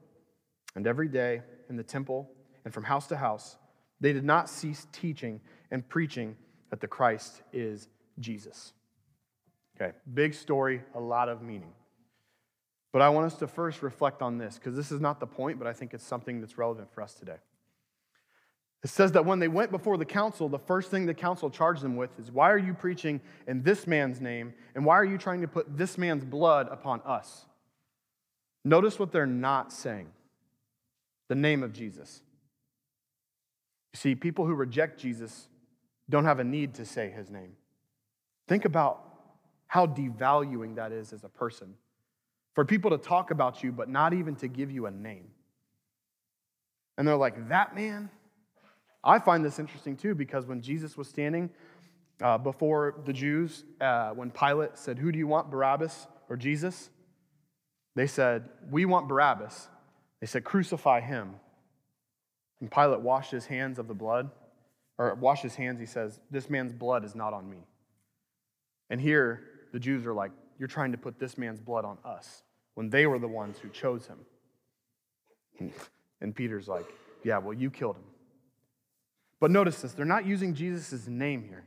And 0.77 0.87
every 0.87 1.09
day 1.09 1.43
in 1.69 1.75
the 1.77 1.83
temple 1.83 2.31
and 2.65 2.73
from 2.73 2.85
house 2.85 3.09
to 3.09 3.17
house, 3.17 3.57
they 4.01 4.13
did 4.13 4.25
not 4.25 4.49
cease 4.49 4.87
teaching 4.93 5.41
and 5.73 5.89
preaching 5.89 6.37
that 6.71 6.81
the 6.81 6.87
Christ 6.87 7.43
is 7.53 7.89
Jesus. 8.21 8.73
Okay, 9.75 9.97
big 10.15 10.33
story, 10.33 10.81
a 10.95 11.01
lot 11.01 11.29
of 11.29 11.43
meaning. 11.43 11.73
But 12.95 13.03
I 13.03 13.09
want 13.09 13.27
us 13.27 13.35
to 13.41 13.49
first 13.49 13.83
reflect 13.83 14.23
on 14.23 14.39
this 14.39 14.55
because 14.55 14.77
this 14.77 14.93
is 14.93 15.01
not 15.01 15.19
the 15.19 15.27
point, 15.27 15.59
but 15.59 15.67
I 15.67 15.73
think 15.73 15.95
it's 15.95 16.07
something 16.07 16.41
that's 16.41 16.57
relevant 16.57 16.95
for 16.95 17.03
us 17.03 17.13
today. 17.13 17.39
It 18.85 18.91
says 18.91 19.11
that 19.13 19.25
when 19.25 19.41
they 19.41 19.49
went 19.49 19.73
before 19.73 19.97
the 19.97 20.05
council, 20.05 20.49
the 20.49 20.61
first 20.61 20.93
thing 20.93 21.05
the 21.05 21.13
council 21.13 21.51
charged 21.51 21.83
them 21.83 21.97
with 21.97 22.17
is 22.21 22.31
why 22.31 22.53
are 22.53 22.59
you 22.59 22.73
preaching 22.73 23.21
in 23.49 23.65
this 23.65 23.89
man's 23.89 24.21
name 24.21 24.55
and 24.77 24.85
why 24.85 24.95
are 24.95 25.05
you 25.05 25.19
trying 25.19 25.41
to 25.41 25.49
put 25.49 25.77
this 25.77 25.99
man's 25.99 26.25
blood 26.25 26.69
upon 26.71 27.01
us? 27.05 27.47
Notice 28.65 28.97
what 28.97 29.11
they're 29.11 29.27
not 29.27 29.73
saying 29.73 30.07
the 31.27 31.35
name 31.35 31.65
of 31.65 31.73
Jesus. 31.73 32.23
You 33.93 33.99
see, 33.99 34.15
people 34.15 34.47
who 34.47 34.55
reject 34.55 35.01
Jesus 35.01 35.49
don't 36.09 36.27
have 36.27 36.39
a 36.39 36.45
need 36.45 36.75
to 36.75 36.85
say 36.85 37.11
his 37.11 37.29
name. 37.29 37.57
Think 38.47 38.65
about 38.65 39.03
how 39.67 39.85
devaluing 39.85 40.77
that 40.77 40.93
is 40.93 41.13
as 41.13 41.25
a 41.25 41.29
person 41.29 41.75
for 42.55 42.65
people 42.65 42.91
to 42.91 42.99
talk 42.99 43.31
about 43.31 43.63
you, 43.63 43.73
but 43.73 43.89
not 43.89 44.13
even 44.13 44.37
to 44.37 44.49
give 44.49 44.71
you 44.71 44.87
a 44.87 44.91
name. 44.91 45.27
And 46.97 47.07
they're 47.07 47.17
like, 47.17 47.49
that 47.49 47.75
man? 47.75 48.11
I 49.03 49.19
find 49.19 49.45
this 49.45 49.59
interesting 49.59 49.97
too 49.97 50.15
because 50.15 50.47
when 50.47 50.63
Jesus 50.63 50.97
was 50.97 51.09
standing 51.09 51.51
uh, 52.23 52.39
before 52.39 53.03
the 53.05 53.13
Jews, 53.13 53.65
uh, 53.81 54.11
when 54.11 54.31
Pilate 54.31 54.79
said, 54.79 54.99
Who 54.99 55.13
do 55.13 55.19
you 55.19 55.27
want, 55.27 55.51
Barabbas 55.51 56.07
or 56.31 56.37
Jesus? 56.37 56.91
They 57.97 58.07
said, 58.07 58.49
We 58.71 58.85
want 58.87 59.09
Barabbas. 59.09 59.69
They 60.21 60.27
said, 60.27 60.45
Crucify 60.45 61.01
him. 61.01 61.35
And 62.61 62.71
Pilate 62.71 63.01
washed 63.01 63.31
his 63.31 63.47
hands 63.47 63.79
of 63.79 63.89
the 63.89 63.95
blood, 63.95 64.31
or 64.97 65.15
washed 65.17 65.43
his 65.43 65.57
hands, 65.57 65.81
he 65.81 65.87
says, 65.87 66.21
This 66.31 66.49
man's 66.49 66.73
blood 66.73 67.05
is 67.05 67.15
not 67.15 67.35
on 67.35 67.51
me. 67.51 67.67
And 68.89 69.01
here, 69.01 69.43
the 69.73 69.81
Jews 69.81 70.07
are 70.07 70.15
like, 70.15 70.31
You're 70.59 70.69
trying 70.69 70.93
to 70.93 70.99
put 70.99 71.19
this 71.19 71.37
man's 71.37 71.61
blood 71.61 71.85
on 71.85 71.99
us 72.05 72.43
when 72.75 72.91
they 72.91 73.07
were 73.07 73.19
the 73.19 73.29
ones 73.29 73.59
who 73.59 73.69
chose 73.69 74.07
him. 74.07 75.73
And 76.21 76.35
Peter's 76.35 76.69
like, 76.69 76.87
Yeah, 77.23 77.39
well, 77.39 77.55
you 77.55 77.71
killed 77.71 77.97
him. 77.97 78.05
But 79.41 79.51
notice 79.51 79.83
this 79.83 79.93
they're 79.93 80.05
not 80.05 80.27
using 80.27 80.55
Jesus' 80.55 81.07
name 81.07 81.45
here. 81.45 81.65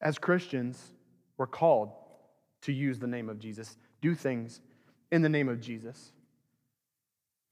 As 0.00 0.18
Christians, 0.18 0.92
we're 1.36 1.46
called 1.46 1.90
to 2.62 2.72
use 2.72 2.98
the 2.98 3.06
name 3.06 3.28
of 3.28 3.38
Jesus, 3.38 3.76
do 4.00 4.14
things 4.14 4.60
in 5.10 5.22
the 5.22 5.28
name 5.28 5.48
of 5.48 5.60
Jesus. 5.60 6.12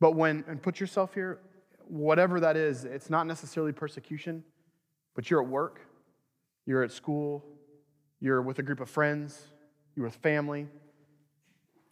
But 0.00 0.14
when, 0.14 0.44
and 0.48 0.60
put 0.60 0.80
yourself 0.80 1.14
here, 1.14 1.38
whatever 1.86 2.40
that 2.40 2.56
is, 2.56 2.84
it's 2.84 3.10
not 3.10 3.26
necessarily 3.26 3.72
persecution, 3.72 4.42
but 5.14 5.30
you're 5.30 5.42
at 5.42 5.48
work, 5.48 5.80
you're 6.66 6.82
at 6.82 6.90
school, 6.90 7.44
you're 8.22 8.40
with 8.40 8.60
a 8.60 8.62
group 8.62 8.78
of 8.78 8.88
friends, 8.88 9.48
you're 9.96 10.06
with 10.06 10.14
family, 10.14 10.68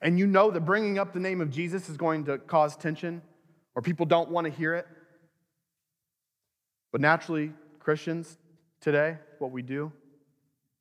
and 0.00 0.16
you 0.16 0.26
know 0.26 0.50
that 0.52 0.60
bringing 0.60 0.96
up 0.96 1.12
the 1.12 1.18
name 1.18 1.40
of 1.40 1.50
Jesus 1.50 1.88
is 1.88 1.96
going 1.96 2.24
to 2.26 2.38
cause 2.38 2.76
tension 2.76 3.20
or 3.74 3.82
people 3.82 4.06
don't 4.06 4.30
want 4.30 4.46
to 4.46 4.50
hear 4.50 4.74
it. 4.74 4.86
But 6.92 7.00
naturally, 7.00 7.52
Christians 7.80 8.38
today, 8.80 9.18
what 9.40 9.50
we 9.50 9.60
do, 9.60 9.92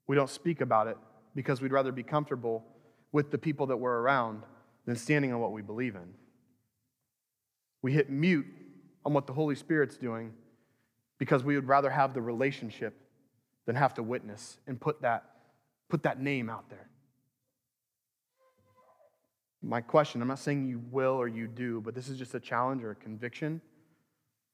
we 0.08 0.16
don't 0.16 0.30
speak 0.30 0.62
about 0.62 0.88
it 0.88 0.98
because 1.36 1.62
we'd 1.62 1.72
rather 1.72 1.92
be 1.92 2.04
comfortable 2.04 2.64
with 3.12 3.32
the 3.32 3.38
people 3.38 3.66
that 3.68 3.78
we're 3.78 4.00
around 4.00 4.44
than 4.86 4.96
standing 4.96 5.34
on 5.34 5.40
what 5.40 5.52
we 5.52 5.64
believe 5.64 5.96
in. 5.96 6.14
We 7.82 7.92
hit 7.92 8.10
mute 8.10 8.46
on 9.04 9.14
what 9.14 9.26
the 9.26 9.34
Holy 9.34 9.56
Spirit's 9.56 9.98
doing 9.98 10.34
because 11.18 11.44
we 11.44 11.56
would 11.56 11.68
rather 11.68 11.90
have 11.90 12.14
the 12.14 12.22
relationship 12.22 12.96
than 13.66 13.76
have 13.76 13.96
to 13.96 14.04
witness 14.04 14.58
and 14.68 14.80
put 14.80 15.02
that, 15.02 15.26
put 15.90 16.04
that 16.04 16.22
name 16.22 16.50
out 16.50 16.70
there. 16.70 16.88
My 19.62 19.82
question 19.82 20.22
I'm 20.22 20.28
not 20.28 20.40
saying 20.40 20.68
you 20.68 20.82
will 20.92 21.16
or 21.16 21.28
you 21.28 21.48
do, 21.48 21.82
but 21.82 21.94
this 21.94 22.08
is 22.08 22.18
just 22.18 22.34
a 22.34 22.40
challenge 22.40 22.84
or 22.84 22.92
a 22.92 22.96
conviction 22.96 23.62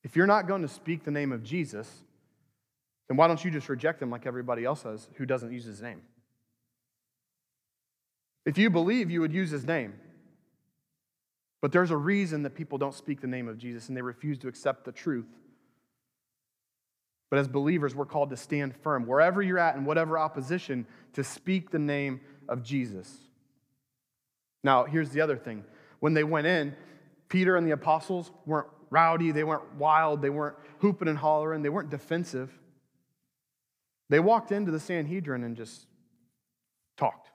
If 0.04 0.16
you're 0.16 0.28
not 0.28 0.48
going 0.48 0.62
to 0.62 0.68
speak 0.68 1.04
the 1.04 1.12
name 1.12 1.32
of 1.32 1.44
Jesus, 1.44 1.90
then 3.08 3.18
why 3.18 3.28
don't 3.28 3.44
you 3.44 3.52
just 3.52 3.70
reject 3.70 4.02
him 4.02 4.10
like 4.10 4.26
everybody 4.26 4.66
else 4.66 4.84
does 4.84 5.08
who 5.16 5.26
doesn't 5.26 5.52
use 5.52 5.66
his 5.66 5.82
name? 5.82 6.02
If 8.46 8.58
you 8.58 8.70
believe, 8.70 9.10
you 9.10 9.22
would 9.22 9.34
use 9.34 9.50
his 9.50 9.66
name. 9.66 9.94
But 11.62 11.72
there's 11.72 11.90
a 11.90 11.98
reason 11.98 12.44
that 12.44 12.54
people 12.54 12.78
don't 12.78 12.94
speak 12.94 13.22
the 13.22 13.28
name 13.28 13.48
of 13.48 13.58
Jesus 13.58 13.88
and 13.88 13.98
they 13.98 14.02
refuse 14.04 14.38
to 14.40 14.48
accept 14.48 14.86
the 14.86 14.92
truth. 14.92 15.26
But 17.30 17.40
as 17.40 17.48
believers, 17.48 17.96
we're 17.96 18.06
called 18.06 18.30
to 18.30 18.38
stand 18.38 18.76
firm, 18.76 19.08
wherever 19.08 19.42
you're 19.42 19.60
at, 19.60 19.76
and 19.76 19.86
whatever 19.86 20.18
opposition, 20.18 20.86
to 21.14 21.24
speak 21.24 21.72
the 21.72 21.80
name 21.80 22.22
of 22.48 22.64
Jesus. 22.64 23.18
Now, 24.64 24.86
here's 24.86 25.10
the 25.10 25.22
other 25.22 25.38
thing. 25.38 25.64
When 26.00 26.14
they 26.14 26.24
went 26.24 26.48
in, 26.48 26.76
Peter 27.30 27.56
and 27.56 27.66
the 27.66 27.72
apostles 27.72 28.32
weren't 28.46 28.68
rowdy, 28.90 29.32
they 29.32 29.44
weren't 29.44 29.76
wild, 29.76 30.22
they 30.22 30.30
weren't 30.30 30.56
hooping 30.80 31.08
and 31.08 31.18
hollering, 31.18 31.62
they 31.62 31.70
weren't 31.70 31.90
defensive. 31.90 32.52
They 34.10 34.20
walked 34.20 34.52
into 34.52 34.72
the 34.72 34.80
Sanhedrin 34.80 35.44
and 35.44 35.56
just 35.56 35.88
talked. 36.96 37.32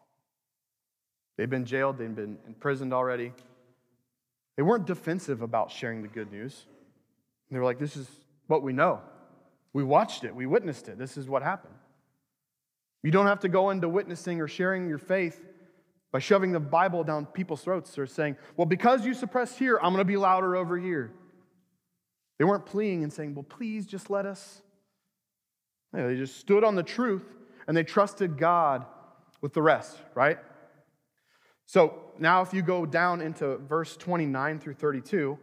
They'd 1.37 1.51
been 1.51 1.65
jailed, 1.65 1.99
they'd 1.99 2.15
been 2.15 2.39
imprisoned 2.47 2.93
already. 2.93 3.33
They 4.57 4.63
weren't 4.63 4.87
defensive 4.87 5.43
about 5.43 5.71
sharing 5.71 6.03
the 6.03 6.09
good 6.09 6.31
news. 6.31 6.67
They 7.51 7.59
were 7.59 7.65
like, 7.65 7.79
This 7.79 7.97
is 7.97 8.09
what 8.47 8.63
we 8.63 8.73
know. 8.73 9.01
We 9.73 9.85
watched 9.85 10.25
it, 10.25 10.35
we 10.35 10.47
witnessed 10.47 10.89
it. 10.89 10.99
This 10.99 11.17
is 11.17 11.29
what 11.29 11.43
happened. 11.43 11.75
You 13.03 13.11
don't 13.11 13.27
have 13.27 13.41
to 13.41 13.49
go 13.49 13.71
into 13.71 13.89
witnessing 13.89 14.41
or 14.41 14.49
sharing 14.49 14.89
your 14.89 14.99
faith 14.99 15.43
by 16.13 16.19
shoving 16.19 16.53
the 16.53 16.61
Bible 16.61 17.05
down 17.05 17.27
people's 17.27 17.63
throats 17.63 17.99
or 17.99 18.07
saying, 18.07 18.37
Well, 18.57 18.67
because 18.67 19.07
you 19.07 19.15
suppress 19.15 19.57
here, 19.57 19.77
I'm 19.77 19.93
going 19.93 19.99
to 19.99 20.05
be 20.05 20.17
louder 20.17 20.57
over 20.57 20.77
here. 20.77 21.13
They 22.39 22.45
weren't 22.45 22.67
pleading 22.67 23.03
and 23.05 23.13
saying, 23.13 23.35
Well, 23.35 23.45
please 23.45 23.87
just 23.87 24.11
let 24.11 24.27
us. 24.27 24.61
They 25.93 26.17
just 26.17 26.37
stood 26.37 26.65
on 26.65 26.75
the 26.75 26.83
truth 26.83 27.25
and 27.67 27.77
they 27.77 27.85
trusted 27.85 28.39
God 28.39 28.85
with 29.41 29.55
the 29.55 29.63
rest, 29.63 29.97
right? 30.15 30.39
So 31.67 31.95
now, 32.19 32.43
if 32.43 32.53
you 32.53 32.63
go 32.63 32.85
down 32.85 33.21
into 33.21 33.57
verse 33.59 33.97
29 33.97 34.59
through 34.59 34.75
32, 34.75 35.39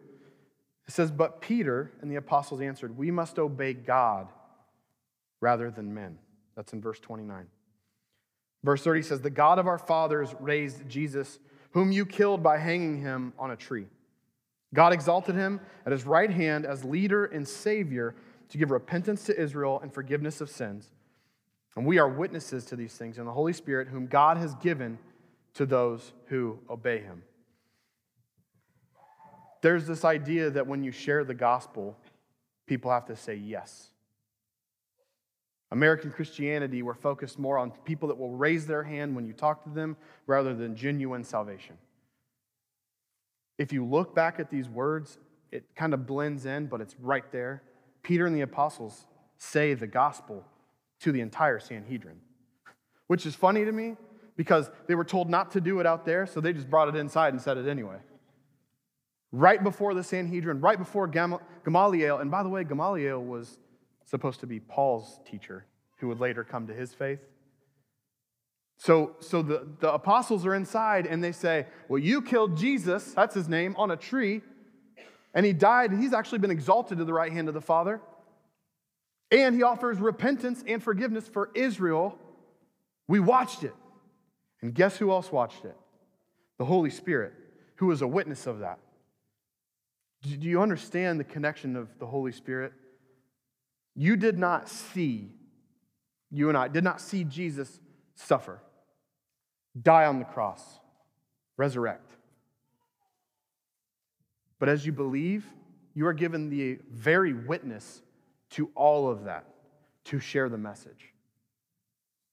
it 0.88 0.94
says, 0.94 1.12
But 1.12 1.42
Peter 1.42 1.92
and 2.02 2.10
the 2.10 2.16
apostles 2.16 2.62
answered, 2.62 2.98
We 2.98 3.12
must 3.12 3.38
obey 3.40 3.74
God 3.74 4.30
rather 5.42 5.70
than 5.70 5.94
men. 5.94 6.18
That's 6.56 6.74
in 6.74 6.82
verse 6.82 7.00
29. 7.00 7.46
Verse 8.64 8.84
30 8.84 9.02
says, 9.04 9.22
The 9.22 9.30
God 9.30 9.60
of 9.60 9.68
our 9.68 9.78
fathers 9.78 10.34
raised 10.40 10.88
Jesus, 10.90 11.40
whom 11.72 11.92
you 11.92 12.06
killed 12.06 12.42
by 12.42 12.58
hanging 12.58 13.02
him 13.02 13.34
on 13.38 13.52
a 13.52 13.56
tree. 13.56 13.88
God 14.74 14.94
exalted 14.94 15.36
him 15.36 15.60
at 15.86 15.92
his 15.92 16.06
right 16.06 16.30
hand 16.30 16.66
as 16.66 16.84
leader 16.84 17.26
and 17.26 17.48
savior 17.48 18.16
to 18.50 18.58
give 18.58 18.72
repentance 18.72 19.24
to 19.26 19.40
Israel 19.40 19.80
and 19.82 19.94
forgiveness 19.94 20.42
of 20.42 20.50
sins. 20.50 20.90
And 21.76 21.86
we 21.86 22.00
are 22.00 22.10
witnesses 22.10 22.66
to 22.66 22.76
these 22.76 22.94
things 22.94 23.18
in 23.18 23.26
the 23.26 23.32
Holy 23.32 23.54
Spirit, 23.54 23.88
whom 23.88 24.08
God 24.08 24.38
has 24.38 24.56
given 24.56 24.98
to 25.54 25.66
those 25.66 26.12
who 26.26 26.60
obey 26.70 27.00
him. 27.00 27.24
There's 29.68 29.86
this 29.86 30.06
idea 30.06 30.50
that 30.52 30.66
when 30.66 30.82
you 30.82 30.94
share 30.94 31.26
the 31.26 31.34
gospel, 31.34 31.98
people 32.68 32.90
have 32.90 33.06
to 33.08 33.18
say 33.18 33.36
yes. 33.36 33.90
American 35.72 36.10
Christianity, 36.10 36.82
we're 36.84 36.94
focused 36.94 37.38
more 37.38 37.58
on 37.58 37.72
people 37.84 38.08
that 38.08 38.18
will 38.18 38.32
raise 38.32 38.66
their 38.66 38.84
hand 38.84 39.14
when 39.14 39.28
you 39.28 39.34
talk 39.34 39.66
to 39.66 39.70
them 39.70 39.98
rather 40.26 40.56
than 40.56 40.74
genuine 40.74 41.22
salvation. 41.22 41.78
If 43.58 43.74
you 43.74 43.84
look 43.84 44.16
back 44.16 44.40
at 44.40 44.50
these 44.50 44.70
words, 44.70 45.18
it 45.52 45.66
kind 45.76 45.94
of 45.94 46.08
blends 46.08 46.46
in, 46.46 46.68
but 46.68 46.80
it's 46.80 46.96
right 47.02 47.30
there. 47.34 47.62
Peter 48.04 48.26
and 48.26 48.34
the 48.34 48.44
apostles 48.44 49.06
say 49.38 49.74
the 49.74 49.86
gospel 49.86 50.46
to 51.02 51.12
the 51.12 51.20
entire 51.20 51.60
Sanhedrin, 51.60 52.22
which 53.08 53.26
is 53.26 53.36
funny 53.36 53.66
to 53.66 53.74
me 53.74 53.98
because 54.38 54.72
they 54.88 54.96
were 54.96 55.04
told 55.04 55.30
not 55.30 55.52
to 55.52 55.60
do 55.60 55.82
it 55.82 55.86
out 55.86 56.06
there, 56.06 56.26
so 56.26 56.40
they 56.40 56.54
just 56.54 56.70
brought 56.70 56.88
it 56.88 56.96
inside 56.96 57.34
and 57.34 57.42
said 57.42 57.58
it 57.58 57.68
anyway. 57.68 57.98
Right 59.38 59.64
before 59.64 59.94
the 59.94 60.04
Sanhedrin, 60.04 60.62
right 60.62 60.80
before 60.80 61.06
Gamaliel, 61.06 62.18
and 62.18 62.32
by 62.32 62.42
the 62.42 62.50
way, 62.50 62.64
Gamaliel 62.64 63.24
was 63.24 63.60
supposed 64.04 64.40
to 64.40 64.48
be 64.48 64.60
Paul's 64.60 65.20
teacher 65.30 65.64
who 65.98 66.08
would 66.08 66.20
later 66.20 66.44
come 66.44 66.66
to 66.66 66.74
his 66.74 66.92
faith. 66.92 67.20
So, 68.78 69.16
so 69.20 69.44
the, 69.44 69.68
the 69.80 69.94
apostles 69.94 70.44
are 70.48 70.56
inside 70.56 71.06
and 71.06 71.24
they 71.24 71.32
say, 71.32 71.68
Well, 71.88 72.00
you 72.00 72.24
killed 72.24 72.58
Jesus, 72.58 73.14
that's 73.14 73.36
his 73.36 73.48
name, 73.48 73.76
on 73.78 73.92
a 73.92 73.96
tree, 73.96 74.42
and 75.36 75.46
he 75.46 75.54
died, 75.54 75.92
and 75.92 76.02
he's 76.02 76.14
actually 76.14 76.40
been 76.40 76.50
exalted 76.50 76.98
to 76.98 77.06
the 77.06 77.14
right 77.14 77.32
hand 77.32 77.48
of 77.48 77.54
the 77.54 77.62
Father. 77.62 78.02
And 79.30 79.54
he 79.54 79.62
offers 79.62 80.00
repentance 80.00 80.64
and 80.66 80.82
forgiveness 80.82 81.28
for 81.28 81.52
Israel. 81.54 82.18
We 83.08 83.20
watched 83.20 83.64
it. 83.64 83.76
And 84.64 84.74
guess 84.74 84.98
who 84.98 85.12
else 85.12 85.32
watched 85.32 85.64
it? 85.64 85.78
The 86.58 86.66
Holy 86.66 86.90
Spirit, 86.90 87.34
who 87.76 87.86
was 87.86 88.02
a 88.02 88.08
witness 88.08 88.48
of 88.48 88.60
that. 88.60 88.80
Do 90.22 90.50
you 90.50 90.62
understand 90.62 91.20
the 91.20 91.24
connection 91.24 91.76
of 91.76 91.88
the 92.00 92.06
Holy 92.06 92.32
Spirit? 92.32 92.74
You 93.96 94.16
did 94.16 94.38
not 94.38 94.70
see, 94.70 95.32
you 96.32 96.50
and 96.50 96.58
I 96.58 96.68
did 96.68 96.84
not 96.84 97.02
see 97.02 97.24
Jesus 97.24 97.80
suffer, 98.16 98.62
die 99.80 100.06
on 100.06 100.20
the 100.20 100.26
cross, 100.26 100.64
resurrect. 101.56 102.12
But 104.60 104.70
as 104.70 104.86
you 104.86 104.92
believe, 104.92 105.46
you 105.94 106.06
are 106.08 106.14
given 106.14 106.50
the 106.50 106.80
very 106.92 107.34
witness 107.34 108.02
to 108.52 108.70
all 108.76 109.10
of 109.10 109.26
that 109.26 109.46
to 110.06 110.20
share 110.20 110.50
the 110.50 110.58
message. 110.58 111.14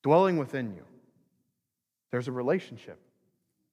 Dwelling 0.03 0.37
within 0.37 0.73
you. 0.75 0.85
There's 2.11 2.29
a 2.29 2.33
relationship. 2.33 3.01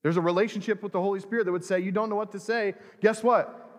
There's 0.01 0.17
a 0.17 0.21
relationship 0.21 0.81
with 0.81 0.91
the 0.91 1.01
Holy 1.01 1.19
Spirit 1.19 1.45
that 1.45 1.51
would 1.51 1.63
say, 1.63 1.79
You 1.79 1.91
don't 1.91 2.09
know 2.09 2.15
what 2.15 2.31
to 2.31 2.39
say. 2.39 2.73
Guess 3.01 3.23
what? 3.23 3.70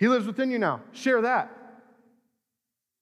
He 0.00 0.08
lives 0.08 0.26
within 0.26 0.50
you 0.50 0.58
now. 0.58 0.80
Share 0.92 1.20
that. 1.20 1.54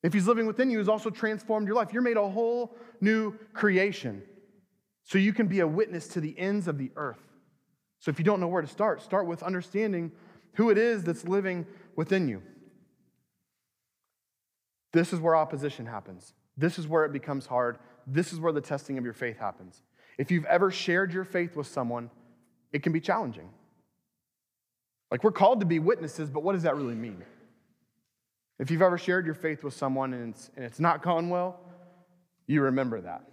If 0.02 0.12
He's 0.12 0.26
living 0.26 0.46
within 0.46 0.68
you, 0.68 0.78
He's 0.78 0.88
also 0.88 1.10
transformed 1.10 1.68
your 1.68 1.76
life. 1.76 1.92
You're 1.92 2.02
made 2.02 2.16
a 2.16 2.28
whole 2.28 2.76
new 3.00 3.38
creation. 3.54 4.22
So 5.04 5.16
you 5.16 5.32
can 5.32 5.46
be 5.46 5.60
a 5.60 5.66
witness 5.66 6.08
to 6.08 6.20
the 6.20 6.36
ends 6.36 6.66
of 6.66 6.76
the 6.76 6.90
earth. 6.96 7.22
So 8.00 8.10
if 8.10 8.18
you 8.18 8.24
don't 8.24 8.40
know 8.40 8.48
where 8.48 8.62
to 8.62 8.68
start, 8.68 9.00
start 9.00 9.26
with 9.26 9.44
understanding 9.44 10.10
who 10.54 10.70
it 10.70 10.76
is 10.76 11.04
that's 11.04 11.24
living 11.24 11.66
within 11.94 12.28
you. 12.28 12.42
This 14.92 15.12
is 15.12 15.20
where 15.20 15.36
opposition 15.36 15.86
happens. 15.86 16.34
This 16.56 16.80
is 16.80 16.88
where 16.88 17.04
it 17.04 17.12
becomes 17.12 17.46
hard. 17.46 17.78
This 18.08 18.32
is 18.32 18.40
where 18.40 18.52
the 18.52 18.60
testing 18.60 18.98
of 18.98 19.04
your 19.04 19.12
faith 19.12 19.38
happens. 19.38 19.82
If 20.18 20.32
you've 20.32 20.46
ever 20.46 20.72
shared 20.72 21.12
your 21.12 21.24
faith 21.24 21.54
with 21.54 21.68
someone, 21.68 22.10
it 22.72 22.82
can 22.82 22.92
be 22.92 23.00
challenging. 23.00 23.50
Like 25.10 25.24
we're 25.24 25.32
called 25.32 25.60
to 25.60 25.66
be 25.66 25.78
witnesses, 25.78 26.30
but 26.30 26.42
what 26.42 26.52
does 26.52 26.64
that 26.64 26.76
really 26.76 26.94
mean? 26.94 27.22
If 28.58 28.70
you've 28.70 28.82
ever 28.82 28.98
shared 28.98 29.24
your 29.24 29.34
faith 29.34 29.62
with 29.62 29.74
someone 29.74 30.12
and 30.12 30.34
it's, 30.34 30.50
and 30.56 30.64
it's 30.64 30.80
not 30.80 31.02
gone 31.02 31.28
well, 31.28 31.60
you 32.46 32.62
remember 32.62 33.00
that. 33.00 33.24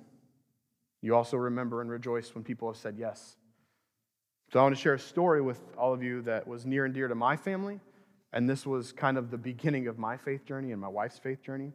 You 1.01 1.15
also 1.15 1.37
remember 1.37 1.81
and 1.81 1.89
rejoice 1.89 2.33
when 2.33 2.43
people 2.43 2.67
have 2.67 2.77
said 2.77 2.95
yes. 2.97 3.37
So 4.51 4.59
I 4.59 4.63
want 4.63 4.75
to 4.75 4.81
share 4.81 4.93
a 4.93 4.99
story 4.99 5.41
with 5.41 5.59
all 5.77 5.93
of 5.93 6.03
you 6.03 6.21
that 6.23 6.47
was 6.47 6.65
near 6.65 6.85
and 6.85 6.93
dear 6.93 7.07
to 7.07 7.15
my 7.15 7.35
family, 7.35 7.79
and 8.31 8.47
this 8.47 8.65
was 8.65 8.91
kind 8.91 9.17
of 9.17 9.31
the 9.31 9.37
beginning 9.37 9.87
of 9.87 9.97
my 9.97 10.17
faith 10.17 10.45
journey 10.45 10.71
and 10.71 10.79
my 10.79 10.87
wife's 10.87 11.17
faith 11.17 11.41
journey. 11.41 11.73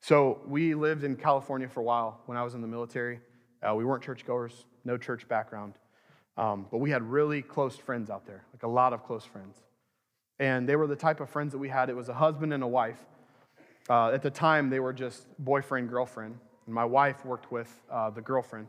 So 0.00 0.40
we 0.46 0.74
lived 0.74 1.04
in 1.04 1.16
California 1.16 1.68
for 1.68 1.80
a 1.80 1.82
while 1.82 2.20
when 2.26 2.36
I 2.36 2.42
was 2.42 2.54
in 2.54 2.60
the 2.60 2.68
military. 2.68 3.20
Uh, 3.62 3.74
we 3.74 3.84
weren't 3.84 4.02
churchgoers, 4.02 4.66
no 4.84 4.96
church 4.96 5.28
background. 5.28 5.74
Um, 6.36 6.66
but 6.70 6.78
we 6.78 6.90
had 6.90 7.02
really 7.02 7.42
close 7.42 7.76
friends 7.76 8.10
out 8.10 8.26
there, 8.26 8.44
like 8.52 8.62
a 8.62 8.68
lot 8.68 8.92
of 8.92 9.04
close 9.04 9.24
friends. 9.24 9.58
And 10.38 10.68
they 10.68 10.76
were 10.76 10.86
the 10.86 10.96
type 10.96 11.20
of 11.20 11.28
friends 11.28 11.52
that 11.52 11.58
we 11.58 11.68
had. 11.68 11.90
It 11.90 11.96
was 11.96 12.08
a 12.08 12.14
husband 12.14 12.52
and 12.52 12.62
a 12.62 12.66
wife. 12.66 12.98
Uh, 13.88 14.10
at 14.10 14.22
the 14.22 14.30
time, 14.30 14.70
they 14.70 14.80
were 14.80 14.92
just 14.92 15.26
boyfriend, 15.38 15.90
girlfriend. 15.90 16.38
And 16.66 16.74
my 16.74 16.84
wife 16.84 17.24
worked 17.24 17.52
with 17.52 17.70
uh, 17.90 18.10
the 18.10 18.22
girlfriend. 18.22 18.68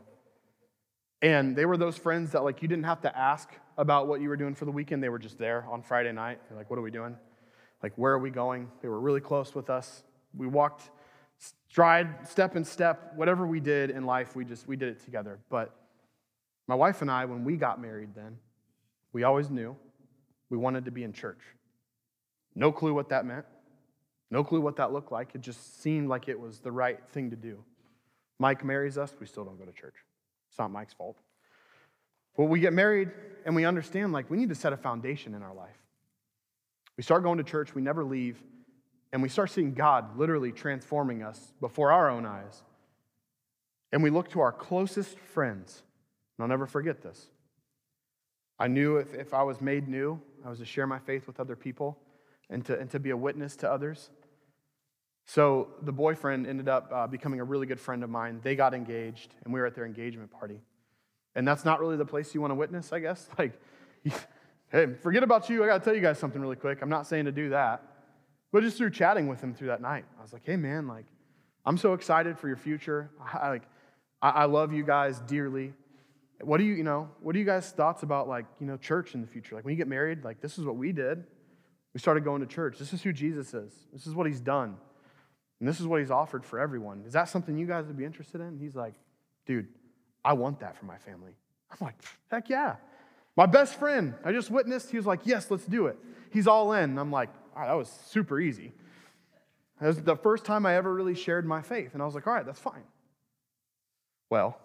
And 1.22 1.56
they 1.56 1.64
were 1.64 1.76
those 1.76 1.96
friends 1.96 2.32
that, 2.32 2.44
like, 2.44 2.60
you 2.60 2.68
didn't 2.68 2.84
have 2.84 3.00
to 3.02 3.16
ask 3.16 3.48
about 3.78 4.08
what 4.08 4.20
you 4.20 4.28
were 4.28 4.36
doing 4.36 4.54
for 4.54 4.64
the 4.64 4.72
weekend. 4.72 5.02
They 5.02 5.08
were 5.08 5.20
just 5.20 5.38
there 5.38 5.64
on 5.70 5.82
Friday 5.82 6.12
night. 6.12 6.40
They're 6.48 6.58
like, 6.58 6.68
what 6.68 6.78
are 6.78 6.82
we 6.82 6.90
doing? 6.90 7.16
Like, 7.82 7.92
where 7.96 8.12
are 8.12 8.18
we 8.18 8.30
going? 8.30 8.68
They 8.82 8.88
were 8.88 9.00
really 9.00 9.20
close 9.20 9.54
with 9.54 9.70
us. 9.70 10.02
We 10.36 10.46
walked 10.46 10.90
stride, 11.68 12.28
step 12.28 12.54
and 12.56 12.66
step, 12.66 13.12
whatever 13.16 13.46
we 13.46 13.60
did 13.60 13.90
in 13.90 14.04
life, 14.04 14.36
we 14.36 14.44
just 14.44 14.68
we 14.68 14.76
did 14.76 14.88
it 14.90 15.04
together. 15.04 15.38
But 15.48 15.74
my 16.66 16.74
wife 16.74 17.02
and 17.02 17.10
I, 17.10 17.24
when 17.24 17.44
we 17.44 17.56
got 17.56 17.80
married 17.80 18.14
then, 18.14 18.38
we 19.12 19.24
always 19.24 19.50
knew 19.50 19.76
we 20.48 20.56
wanted 20.56 20.84
to 20.84 20.90
be 20.90 21.04
in 21.04 21.12
church. 21.12 21.40
No 22.54 22.72
clue 22.72 22.94
what 22.94 23.08
that 23.08 23.24
meant. 23.24 23.46
No 24.30 24.44
clue 24.44 24.60
what 24.60 24.76
that 24.76 24.92
looked 24.92 25.12
like. 25.12 25.34
It 25.34 25.40
just 25.40 25.82
seemed 25.82 26.08
like 26.08 26.28
it 26.28 26.38
was 26.38 26.60
the 26.60 26.72
right 26.72 26.98
thing 27.12 27.30
to 27.30 27.36
do. 27.36 27.62
Mike 28.38 28.64
marries 28.64 28.96
us, 28.98 29.12
we 29.20 29.26
still 29.26 29.44
don't 29.44 29.58
go 29.58 29.64
to 29.64 29.72
church. 29.72 29.94
It's 30.48 30.58
not 30.58 30.70
Mike's 30.70 30.94
fault. 30.94 31.18
But 32.36 32.44
we 32.44 32.60
get 32.60 32.72
married 32.72 33.10
and 33.44 33.54
we 33.54 33.64
understand 33.64 34.12
like 34.12 34.30
we 34.30 34.36
need 34.36 34.48
to 34.48 34.54
set 34.54 34.72
a 34.72 34.76
foundation 34.76 35.34
in 35.34 35.42
our 35.42 35.54
life. 35.54 35.76
We 36.96 37.02
start 37.02 37.22
going 37.22 37.38
to 37.38 37.44
church, 37.44 37.74
we 37.74 37.82
never 37.82 38.04
leave, 38.04 38.42
and 39.12 39.22
we 39.22 39.28
start 39.28 39.50
seeing 39.50 39.74
God 39.74 40.16
literally 40.18 40.52
transforming 40.52 41.22
us 41.22 41.52
before 41.60 41.92
our 41.92 42.08
own 42.10 42.24
eyes. 42.24 42.62
And 43.92 44.02
we 44.02 44.10
look 44.10 44.30
to 44.30 44.40
our 44.40 44.52
closest 44.52 45.18
friends. 45.18 45.82
And 46.42 46.50
I'll 46.50 46.58
never 46.58 46.66
forget 46.66 47.02
this. 47.02 47.28
I 48.58 48.66
knew 48.66 48.96
if, 48.96 49.14
if 49.14 49.32
I 49.32 49.44
was 49.44 49.60
made 49.60 49.86
new, 49.86 50.20
I 50.44 50.50
was 50.50 50.58
to 50.58 50.64
share 50.64 50.88
my 50.88 50.98
faith 50.98 51.28
with 51.28 51.38
other 51.38 51.54
people 51.54 52.00
and 52.50 52.64
to, 52.66 52.76
and 52.76 52.90
to 52.90 52.98
be 52.98 53.10
a 53.10 53.16
witness 53.16 53.54
to 53.56 53.70
others. 53.70 54.10
So 55.28 55.68
the 55.82 55.92
boyfriend 55.92 56.48
ended 56.48 56.68
up 56.68 56.90
uh, 56.92 57.06
becoming 57.06 57.38
a 57.38 57.44
really 57.44 57.66
good 57.66 57.78
friend 57.78 58.02
of 58.02 58.10
mine. 58.10 58.40
They 58.42 58.56
got 58.56 58.74
engaged, 58.74 59.32
and 59.44 59.54
we 59.54 59.60
were 59.60 59.66
at 59.66 59.76
their 59.76 59.86
engagement 59.86 60.32
party. 60.32 60.58
And 61.36 61.46
that's 61.46 61.64
not 61.64 61.78
really 61.78 61.96
the 61.96 62.04
place 62.04 62.34
you 62.34 62.40
want 62.40 62.50
to 62.50 62.56
witness, 62.56 62.92
I 62.92 62.98
guess. 62.98 63.28
Like, 63.38 63.52
hey, 64.72 64.94
forget 65.00 65.22
about 65.22 65.48
you. 65.48 65.62
I 65.62 65.68
got 65.68 65.78
to 65.78 65.84
tell 65.84 65.94
you 65.94 66.00
guys 66.00 66.18
something 66.18 66.42
really 66.42 66.56
quick. 66.56 66.82
I'm 66.82 66.88
not 66.88 67.06
saying 67.06 67.26
to 67.26 67.32
do 67.32 67.50
that. 67.50 67.84
But 68.50 68.64
just 68.64 68.78
through 68.78 68.90
chatting 68.90 69.28
with 69.28 69.40
him 69.40 69.54
through 69.54 69.68
that 69.68 69.80
night, 69.80 70.06
I 70.18 70.22
was 70.22 70.32
like, 70.32 70.42
hey, 70.44 70.56
man, 70.56 70.88
like, 70.88 71.06
I'm 71.64 71.78
so 71.78 71.92
excited 71.92 72.36
for 72.36 72.48
your 72.48 72.56
future. 72.56 73.10
I, 73.32 73.48
like, 73.48 73.62
I, 74.20 74.30
I 74.30 74.44
love 74.46 74.72
you 74.72 74.82
guys 74.82 75.20
dearly. 75.20 75.72
What 76.40 76.58
do 76.58 76.64
you, 76.64 76.74
you 76.74 76.82
know, 76.82 77.08
what 77.20 77.36
are 77.36 77.38
you 77.38 77.44
guys' 77.44 77.70
thoughts 77.70 78.02
about, 78.02 78.28
like, 78.28 78.46
you 78.58 78.66
know, 78.66 78.76
church 78.76 79.14
in 79.14 79.20
the 79.20 79.26
future? 79.26 79.54
Like, 79.54 79.64
when 79.64 79.72
you 79.72 79.78
get 79.78 79.88
married, 79.88 80.24
like, 80.24 80.40
this 80.40 80.58
is 80.58 80.64
what 80.64 80.76
we 80.76 80.92
did. 80.92 81.24
We 81.94 82.00
started 82.00 82.24
going 82.24 82.40
to 82.40 82.46
church. 82.46 82.78
This 82.78 82.92
is 82.92 83.02
who 83.02 83.12
Jesus 83.12 83.54
is. 83.54 83.72
This 83.92 84.06
is 84.06 84.14
what 84.14 84.26
he's 84.26 84.40
done. 84.40 84.76
And 85.60 85.68
this 85.68 85.78
is 85.78 85.86
what 85.86 86.00
he's 86.00 86.10
offered 86.10 86.44
for 86.44 86.58
everyone. 86.58 87.04
Is 87.06 87.12
that 87.12 87.28
something 87.28 87.56
you 87.56 87.66
guys 87.66 87.86
would 87.86 87.96
be 87.96 88.04
interested 88.04 88.40
in? 88.40 88.58
He's 88.58 88.74
like, 88.74 88.94
dude, 89.46 89.68
I 90.24 90.32
want 90.32 90.60
that 90.60 90.76
for 90.76 90.86
my 90.86 90.98
family. 90.98 91.32
I'm 91.70 91.78
like, 91.80 91.94
heck 92.30 92.48
yeah. 92.48 92.76
My 93.36 93.46
best 93.46 93.76
friend, 93.78 94.14
I 94.24 94.32
just 94.32 94.50
witnessed, 94.50 94.90
he 94.90 94.96
was 94.96 95.06
like, 95.06 95.20
yes, 95.24 95.50
let's 95.50 95.64
do 95.64 95.86
it. 95.86 95.96
He's 96.30 96.46
all 96.46 96.72
in. 96.72 96.90
And 96.90 97.00
I'm 97.00 97.12
like, 97.12 97.30
right, 97.54 97.68
that 97.68 97.74
was 97.74 97.88
super 98.06 98.40
easy. 98.40 98.72
That 99.80 99.86
was 99.86 100.02
the 100.02 100.16
first 100.16 100.44
time 100.44 100.66
I 100.66 100.76
ever 100.76 100.92
really 100.92 101.14
shared 101.14 101.46
my 101.46 101.62
faith. 101.62 101.90
And 101.92 102.02
I 102.02 102.06
was 102.06 102.14
like, 102.14 102.26
all 102.26 102.32
right, 102.32 102.44
that's 102.44 102.60
fine. 102.60 102.82
Well, 104.30 104.58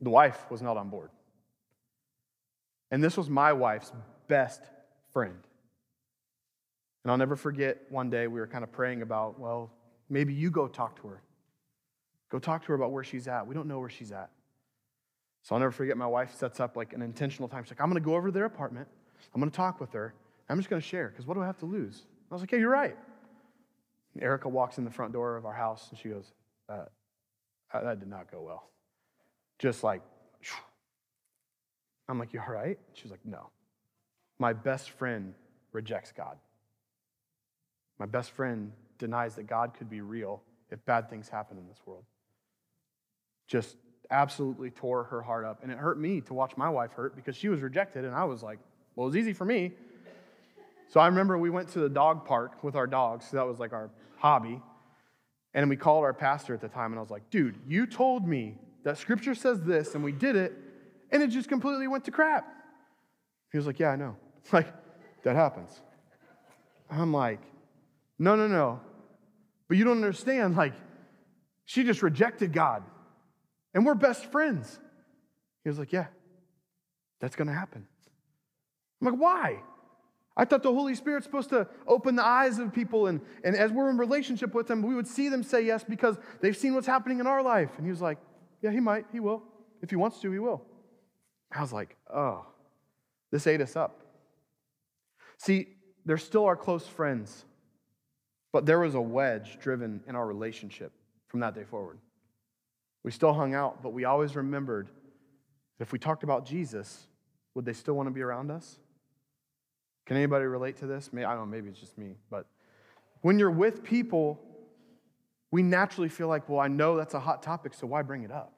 the 0.00 0.10
wife 0.10 0.50
was 0.50 0.62
not 0.62 0.76
on 0.76 0.90
board. 0.90 1.10
And 2.90 3.02
this 3.02 3.16
was 3.16 3.28
my 3.28 3.52
wife's 3.52 3.92
best 4.28 4.62
friend. 5.12 5.36
And 7.04 7.10
I'll 7.10 7.18
never 7.18 7.36
forget 7.36 7.78
one 7.88 8.10
day 8.10 8.26
we 8.26 8.40
were 8.40 8.46
kind 8.46 8.64
of 8.64 8.72
praying 8.72 9.02
about, 9.02 9.38
well, 9.38 9.70
maybe 10.08 10.32
you 10.34 10.50
go 10.50 10.66
talk 10.68 11.00
to 11.02 11.08
her. 11.08 11.22
Go 12.30 12.38
talk 12.38 12.62
to 12.62 12.68
her 12.68 12.74
about 12.74 12.92
where 12.92 13.04
she's 13.04 13.28
at. 13.28 13.46
We 13.46 13.54
don't 13.54 13.68
know 13.68 13.78
where 13.78 13.88
she's 13.88 14.12
at. 14.12 14.30
So 15.42 15.54
I'll 15.54 15.60
never 15.60 15.70
forget 15.70 15.96
my 15.96 16.06
wife 16.06 16.34
sets 16.34 16.58
up 16.58 16.76
like 16.76 16.92
an 16.92 17.02
intentional 17.02 17.48
time. 17.48 17.62
She's 17.62 17.70
like, 17.70 17.80
I'm 17.80 17.88
going 17.88 18.02
to 18.02 18.04
go 18.04 18.16
over 18.16 18.28
to 18.28 18.32
their 18.32 18.46
apartment. 18.46 18.88
I'm 19.32 19.40
going 19.40 19.50
to 19.50 19.56
talk 19.56 19.80
with 19.80 19.92
her. 19.92 20.14
I'm 20.48 20.56
just 20.58 20.68
going 20.68 20.82
to 20.82 20.86
share 20.86 21.08
because 21.08 21.26
what 21.26 21.34
do 21.34 21.42
I 21.42 21.46
have 21.46 21.58
to 21.58 21.66
lose? 21.66 22.02
I 22.30 22.34
was 22.34 22.42
like, 22.42 22.50
yeah, 22.50 22.58
you're 22.58 22.70
right. 22.70 22.96
And 24.14 24.22
Erica 24.22 24.48
walks 24.48 24.78
in 24.78 24.84
the 24.84 24.90
front 24.90 25.12
door 25.12 25.36
of 25.36 25.46
our 25.46 25.52
house 25.52 25.88
and 25.90 25.98
she 25.98 26.08
goes, 26.08 26.32
uh, 26.68 26.86
that 27.72 28.00
did 28.00 28.08
not 28.08 28.30
go 28.30 28.42
well. 28.42 28.68
Just 29.58 29.82
like, 29.82 30.02
I'm 32.08 32.18
like, 32.18 32.32
you 32.32 32.40
all 32.40 32.54
right? 32.54 32.78
She's 32.92 33.10
like, 33.10 33.24
no. 33.24 33.50
My 34.38 34.52
best 34.52 34.90
friend 34.90 35.34
rejects 35.72 36.12
God. 36.12 36.36
My 37.98 38.06
best 38.06 38.30
friend 38.32 38.72
denies 38.98 39.34
that 39.36 39.46
God 39.46 39.74
could 39.74 39.90
be 39.90 40.00
real 40.00 40.42
if 40.70 40.84
bad 40.84 41.08
things 41.08 41.28
happen 41.28 41.58
in 41.58 41.66
this 41.66 41.78
world. 41.86 42.04
Just 43.46 43.76
absolutely 44.10 44.70
tore 44.70 45.04
her 45.04 45.22
heart 45.22 45.44
up. 45.44 45.62
And 45.62 45.72
it 45.72 45.78
hurt 45.78 45.98
me 45.98 46.20
to 46.22 46.34
watch 46.34 46.56
my 46.56 46.68
wife 46.68 46.92
hurt 46.92 47.16
because 47.16 47.36
she 47.36 47.48
was 47.48 47.60
rejected. 47.60 48.04
And 48.04 48.14
I 48.14 48.24
was 48.24 48.42
like, 48.42 48.58
well, 48.94 49.06
it 49.06 49.10
was 49.10 49.16
easy 49.16 49.32
for 49.32 49.44
me. 49.44 49.72
So 50.88 51.00
I 51.00 51.06
remember 51.06 51.36
we 51.38 51.50
went 51.50 51.68
to 51.70 51.80
the 51.80 51.88
dog 51.88 52.24
park 52.24 52.62
with 52.62 52.76
our 52.76 52.86
dogs. 52.86 53.26
So 53.28 53.36
that 53.36 53.46
was 53.46 53.58
like 53.58 53.72
our 53.72 53.90
hobby. 54.18 54.60
And 55.54 55.68
we 55.68 55.76
called 55.76 56.04
our 56.04 56.14
pastor 56.14 56.54
at 56.54 56.60
the 56.60 56.68
time. 56.68 56.92
And 56.92 56.98
I 56.98 57.02
was 57.02 57.10
like, 57.10 57.30
dude, 57.30 57.56
you 57.66 57.86
told 57.86 58.26
me 58.26 58.58
that 58.86 58.98
scripture 58.98 59.34
says 59.34 59.60
this. 59.62 59.96
And 59.96 60.04
we 60.04 60.12
did 60.12 60.36
it. 60.36 60.56
And 61.10 61.20
it 61.20 61.30
just 61.30 61.48
completely 61.48 61.88
went 61.88 62.04
to 62.04 62.12
crap. 62.12 62.46
He 63.50 63.58
was 63.58 63.66
like, 63.66 63.80
yeah, 63.80 63.90
I 63.90 63.96
know. 63.96 64.16
Like, 64.52 64.72
that 65.24 65.34
happens. 65.34 65.80
I'm 66.88 67.12
like, 67.12 67.40
no, 68.16 68.36
no, 68.36 68.46
no. 68.46 68.78
But 69.66 69.76
you 69.76 69.82
don't 69.82 69.96
understand. 69.96 70.54
Like, 70.54 70.74
she 71.64 71.82
just 71.82 72.00
rejected 72.00 72.52
God. 72.52 72.84
And 73.74 73.84
we're 73.84 73.96
best 73.96 74.30
friends. 74.30 74.78
He 75.64 75.68
was 75.68 75.80
like, 75.80 75.92
Yeah, 75.92 76.06
that's 77.18 77.34
going 77.34 77.48
to 77.48 77.54
happen. 77.54 77.84
I'm 79.00 79.10
like, 79.10 79.20
Why? 79.20 79.62
I 80.36 80.44
thought 80.44 80.62
the 80.62 80.72
Holy 80.72 80.94
Spirit's 80.94 81.26
supposed 81.26 81.48
to 81.48 81.66
open 81.88 82.14
the 82.14 82.24
eyes 82.24 82.60
of 82.60 82.72
people, 82.72 83.08
and, 83.08 83.20
and 83.42 83.56
as 83.56 83.72
we're 83.72 83.90
in 83.90 83.98
relationship 83.98 84.54
with 84.54 84.68
them, 84.68 84.82
we 84.82 84.94
would 84.94 85.08
see 85.08 85.28
them 85.28 85.42
say 85.42 85.62
yes 85.62 85.82
because 85.82 86.18
they've 86.40 86.56
seen 86.56 86.74
what's 86.74 86.86
happening 86.86 87.18
in 87.18 87.26
our 87.26 87.42
life. 87.42 87.70
And 87.78 87.84
he 87.84 87.90
was 87.90 88.00
like, 88.00 88.18
Yeah, 88.66 88.72
he 88.72 88.80
might, 88.80 89.06
he 89.12 89.20
will. 89.20 89.44
If 89.80 89.90
he 89.90 89.96
wants 89.96 90.18
to, 90.22 90.32
he 90.32 90.40
will. 90.40 90.60
I 91.52 91.60
was 91.60 91.72
like, 91.72 91.94
Oh, 92.12 92.44
this 93.30 93.46
ate 93.46 93.60
us 93.60 93.76
up. 93.76 94.00
See, 95.38 95.68
they're 96.04 96.18
still 96.18 96.46
our 96.46 96.56
close 96.56 96.84
friends. 96.84 97.44
But 98.52 98.66
there 98.66 98.80
was 98.80 98.96
a 98.96 99.00
wedge 99.00 99.58
driven 99.60 100.02
in 100.08 100.16
our 100.16 100.26
relationship 100.26 100.90
from 101.28 101.38
that 101.40 101.54
day 101.54 101.62
forward. 101.62 101.98
We 103.04 103.12
still 103.12 103.32
hung 103.32 103.54
out, 103.54 103.84
but 103.84 103.92
we 103.92 104.04
always 104.04 104.34
remembered 104.34 104.88
that 105.78 105.84
if 105.84 105.92
we 105.92 106.00
talked 106.00 106.24
about 106.24 106.44
Jesus, 106.44 107.06
would 107.54 107.64
they 107.64 107.72
still 107.72 107.94
want 107.94 108.08
to 108.08 108.12
be 108.12 108.22
around 108.22 108.50
us? 108.50 108.80
Can 110.06 110.16
anybody 110.16 110.46
relate 110.46 110.78
to 110.78 110.88
this? 110.88 111.12
Maybe, 111.12 111.24
I 111.24 111.36
don't 111.36 111.48
know, 111.48 111.56
maybe 111.56 111.68
it's 111.68 111.78
just 111.78 111.96
me. 111.96 112.16
But 112.30 112.46
when 113.20 113.38
you're 113.38 113.48
with 113.48 113.84
people, 113.84 114.40
we 115.52 115.62
naturally 115.62 116.08
feel 116.08 116.26
like, 116.26 116.48
well, 116.48 116.58
I 116.58 116.66
know 116.66 116.96
that's 116.96 117.14
a 117.14 117.20
hot 117.20 117.44
topic, 117.44 117.74
so 117.74 117.86
why 117.86 118.02
bring 118.02 118.24
it 118.24 118.32
up? 118.32 118.55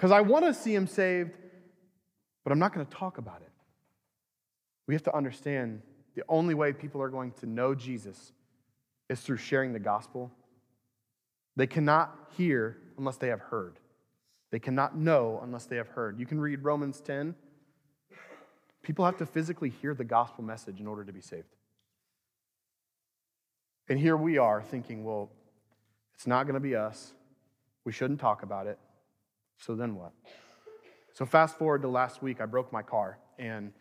Because 0.00 0.12
I 0.12 0.22
want 0.22 0.46
to 0.46 0.54
see 0.54 0.74
him 0.74 0.86
saved, 0.86 1.36
but 2.42 2.52
I'm 2.54 2.58
not 2.58 2.72
going 2.72 2.86
to 2.86 2.90
talk 2.90 3.18
about 3.18 3.42
it. 3.42 3.52
We 4.86 4.94
have 4.94 5.02
to 5.02 5.14
understand 5.14 5.82
the 6.14 6.22
only 6.26 6.54
way 6.54 6.72
people 6.72 7.02
are 7.02 7.10
going 7.10 7.32
to 7.32 7.46
know 7.46 7.74
Jesus 7.74 8.32
is 9.10 9.20
through 9.20 9.36
sharing 9.36 9.74
the 9.74 9.78
gospel. 9.78 10.30
They 11.54 11.66
cannot 11.66 12.16
hear 12.34 12.78
unless 12.96 13.18
they 13.18 13.28
have 13.28 13.40
heard. 13.40 13.78
They 14.50 14.58
cannot 14.58 14.96
know 14.96 15.38
unless 15.42 15.66
they 15.66 15.76
have 15.76 15.88
heard. 15.88 16.18
You 16.18 16.24
can 16.24 16.40
read 16.40 16.64
Romans 16.64 17.02
10. 17.02 17.34
People 18.82 19.04
have 19.04 19.18
to 19.18 19.26
physically 19.26 19.68
hear 19.68 19.92
the 19.92 20.04
gospel 20.04 20.42
message 20.42 20.80
in 20.80 20.86
order 20.86 21.04
to 21.04 21.12
be 21.12 21.20
saved. 21.20 21.54
And 23.90 23.98
here 23.98 24.16
we 24.16 24.38
are 24.38 24.62
thinking, 24.62 25.04
well, 25.04 25.28
it's 26.14 26.26
not 26.26 26.44
going 26.44 26.54
to 26.54 26.60
be 26.60 26.74
us. 26.74 27.12
We 27.84 27.92
shouldn't 27.92 28.20
talk 28.20 28.42
about 28.42 28.66
it. 28.66 28.78
So 29.60 29.74
then 29.74 29.94
what? 29.94 30.12
So 31.12 31.26
fast 31.26 31.58
forward 31.58 31.82
to 31.82 31.88
last 31.88 32.22
week, 32.22 32.40
I 32.40 32.46
broke 32.46 32.72
my 32.72 32.82
car, 32.82 33.18
and 33.38 33.72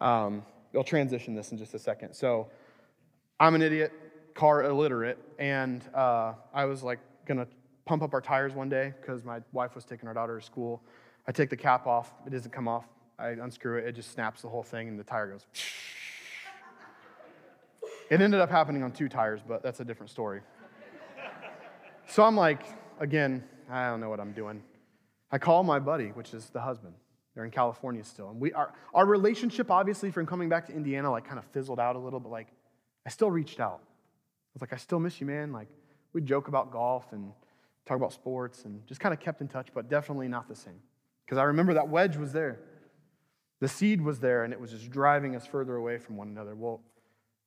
um, 0.00 0.44
I'll 0.74 0.84
transition 0.84 1.34
this 1.34 1.50
in 1.50 1.58
just 1.58 1.74
a 1.74 1.78
second. 1.78 2.14
So 2.14 2.48
I'm 3.40 3.56
an 3.56 3.62
idiot 3.62 3.92
car 4.34 4.64
illiterate, 4.64 5.18
and 5.38 5.84
uh, 5.92 6.34
I 6.52 6.66
was 6.66 6.82
like 6.82 7.00
gonna 7.26 7.48
pump 7.84 8.02
up 8.02 8.14
our 8.14 8.20
tires 8.20 8.52
one 8.52 8.68
day 8.68 8.92
because 9.00 9.24
my 9.24 9.40
wife 9.52 9.74
was 9.74 9.84
taking 9.84 10.08
our 10.08 10.14
daughter 10.14 10.38
to 10.38 10.44
school. 10.44 10.82
I 11.26 11.32
take 11.32 11.50
the 11.50 11.56
cap 11.56 11.86
off, 11.86 12.12
it 12.26 12.30
doesn't 12.30 12.52
come 12.52 12.68
off. 12.68 12.86
I 13.18 13.30
unscrew 13.30 13.78
it, 13.78 13.86
it 13.86 13.92
just 13.92 14.12
snaps 14.12 14.42
the 14.42 14.48
whole 14.48 14.62
thing, 14.62 14.88
and 14.88 14.98
the 14.98 15.04
tire 15.04 15.32
goes. 15.32 15.46
it 18.10 18.20
ended 18.20 18.40
up 18.40 18.50
happening 18.50 18.82
on 18.82 18.92
two 18.92 19.08
tires, 19.08 19.40
but 19.46 19.62
that's 19.62 19.80
a 19.80 19.84
different 19.84 20.10
story. 20.10 20.40
so 22.06 22.24
I'm 22.24 22.36
like, 22.36 22.62
again, 23.00 23.42
I 23.70 23.88
don't 23.88 24.00
know 24.00 24.10
what 24.10 24.20
I'm 24.20 24.32
doing. 24.32 24.62
I 25.34 25.38
call 25.38 25.64
my 25.64 25.80
buddy, 25.80 26.08
which 26.08 26.32
is 26.32 26.48
the 26.50 26.60
husband. 26.60 26.94
They're 27.34 27.44
in 27.44 27.50
California 27.50 28.04
still. 28.04 28.30
And 28.30 28.40
we, 28.40 28.52
our, 28.52 28.72
our 28.94 29.04
relationship, 29.04 29.70
obviously, 29.70 30.12
from 30.12 30.26
coming 30.26 30.48
back 30.48 30.66
to 30.66 30.72
Indiana, 30.72 31.10
like 31.10 31.26
kind 31.26 31.38
of 31.38 31.44
fizzled 31.46 31.80
out 31.80 31.96
a 31.96 31.98
little, 31.98 32.20
but 32.20 32.30
like 32.30 32.48
I 33.04 33.10
still 33.10 33.30
reached 33.30 33.58
out 33.58 33.80
I 34.54 34.56
was 34.56 34.60
like, 34.60 34.72
I 34.72 34.76
still 34.76 35.00
miss 35.00 35.20
you, 35.20 35.26
man. 35.26 35.52
Like, 35.52 35.66
we'd 36.12 36.26
joke 36.26 36.46
about 36.46 36.70
golf 36.70 37.12
and 37.12 37.32
talk 37.86 37.96
about 37.96 38.12
sports 38.12 38.64
and 38.64 38.86
just 38.86 39.00
kind 39.00 39.12
of 39.12 39.18
kept 39.18 39.40
in 39.40 39.48
touch, 39.48 39.68
but 39.74 39.88
definitely 39.88 40.28
not 40.28 40.46
the 40.46 40.54
same. 40.54 40.78
Because 41.26 41.38
I 41.38 41.42
remember 41.42 41.74
that 41.74 41.88
wedge 41.88 42.16
was 42.16 42.32
there. 42.32 42.60
The 43.58 43.66
seed 43.66 44.00
was 44.00 44.20
there, 44.20 44.44
and 44.44 44.52
it 44.52 44.60
was 44.60 44.70
just 44.70 44.90
driving 44.90 45.34
us 45.34 45.44
further 45.44 45.74
away 45.74 45.98
from 45.98 46.16
one 46.16 46.28
another. 46.28 46.54
Well, 46.54 46.80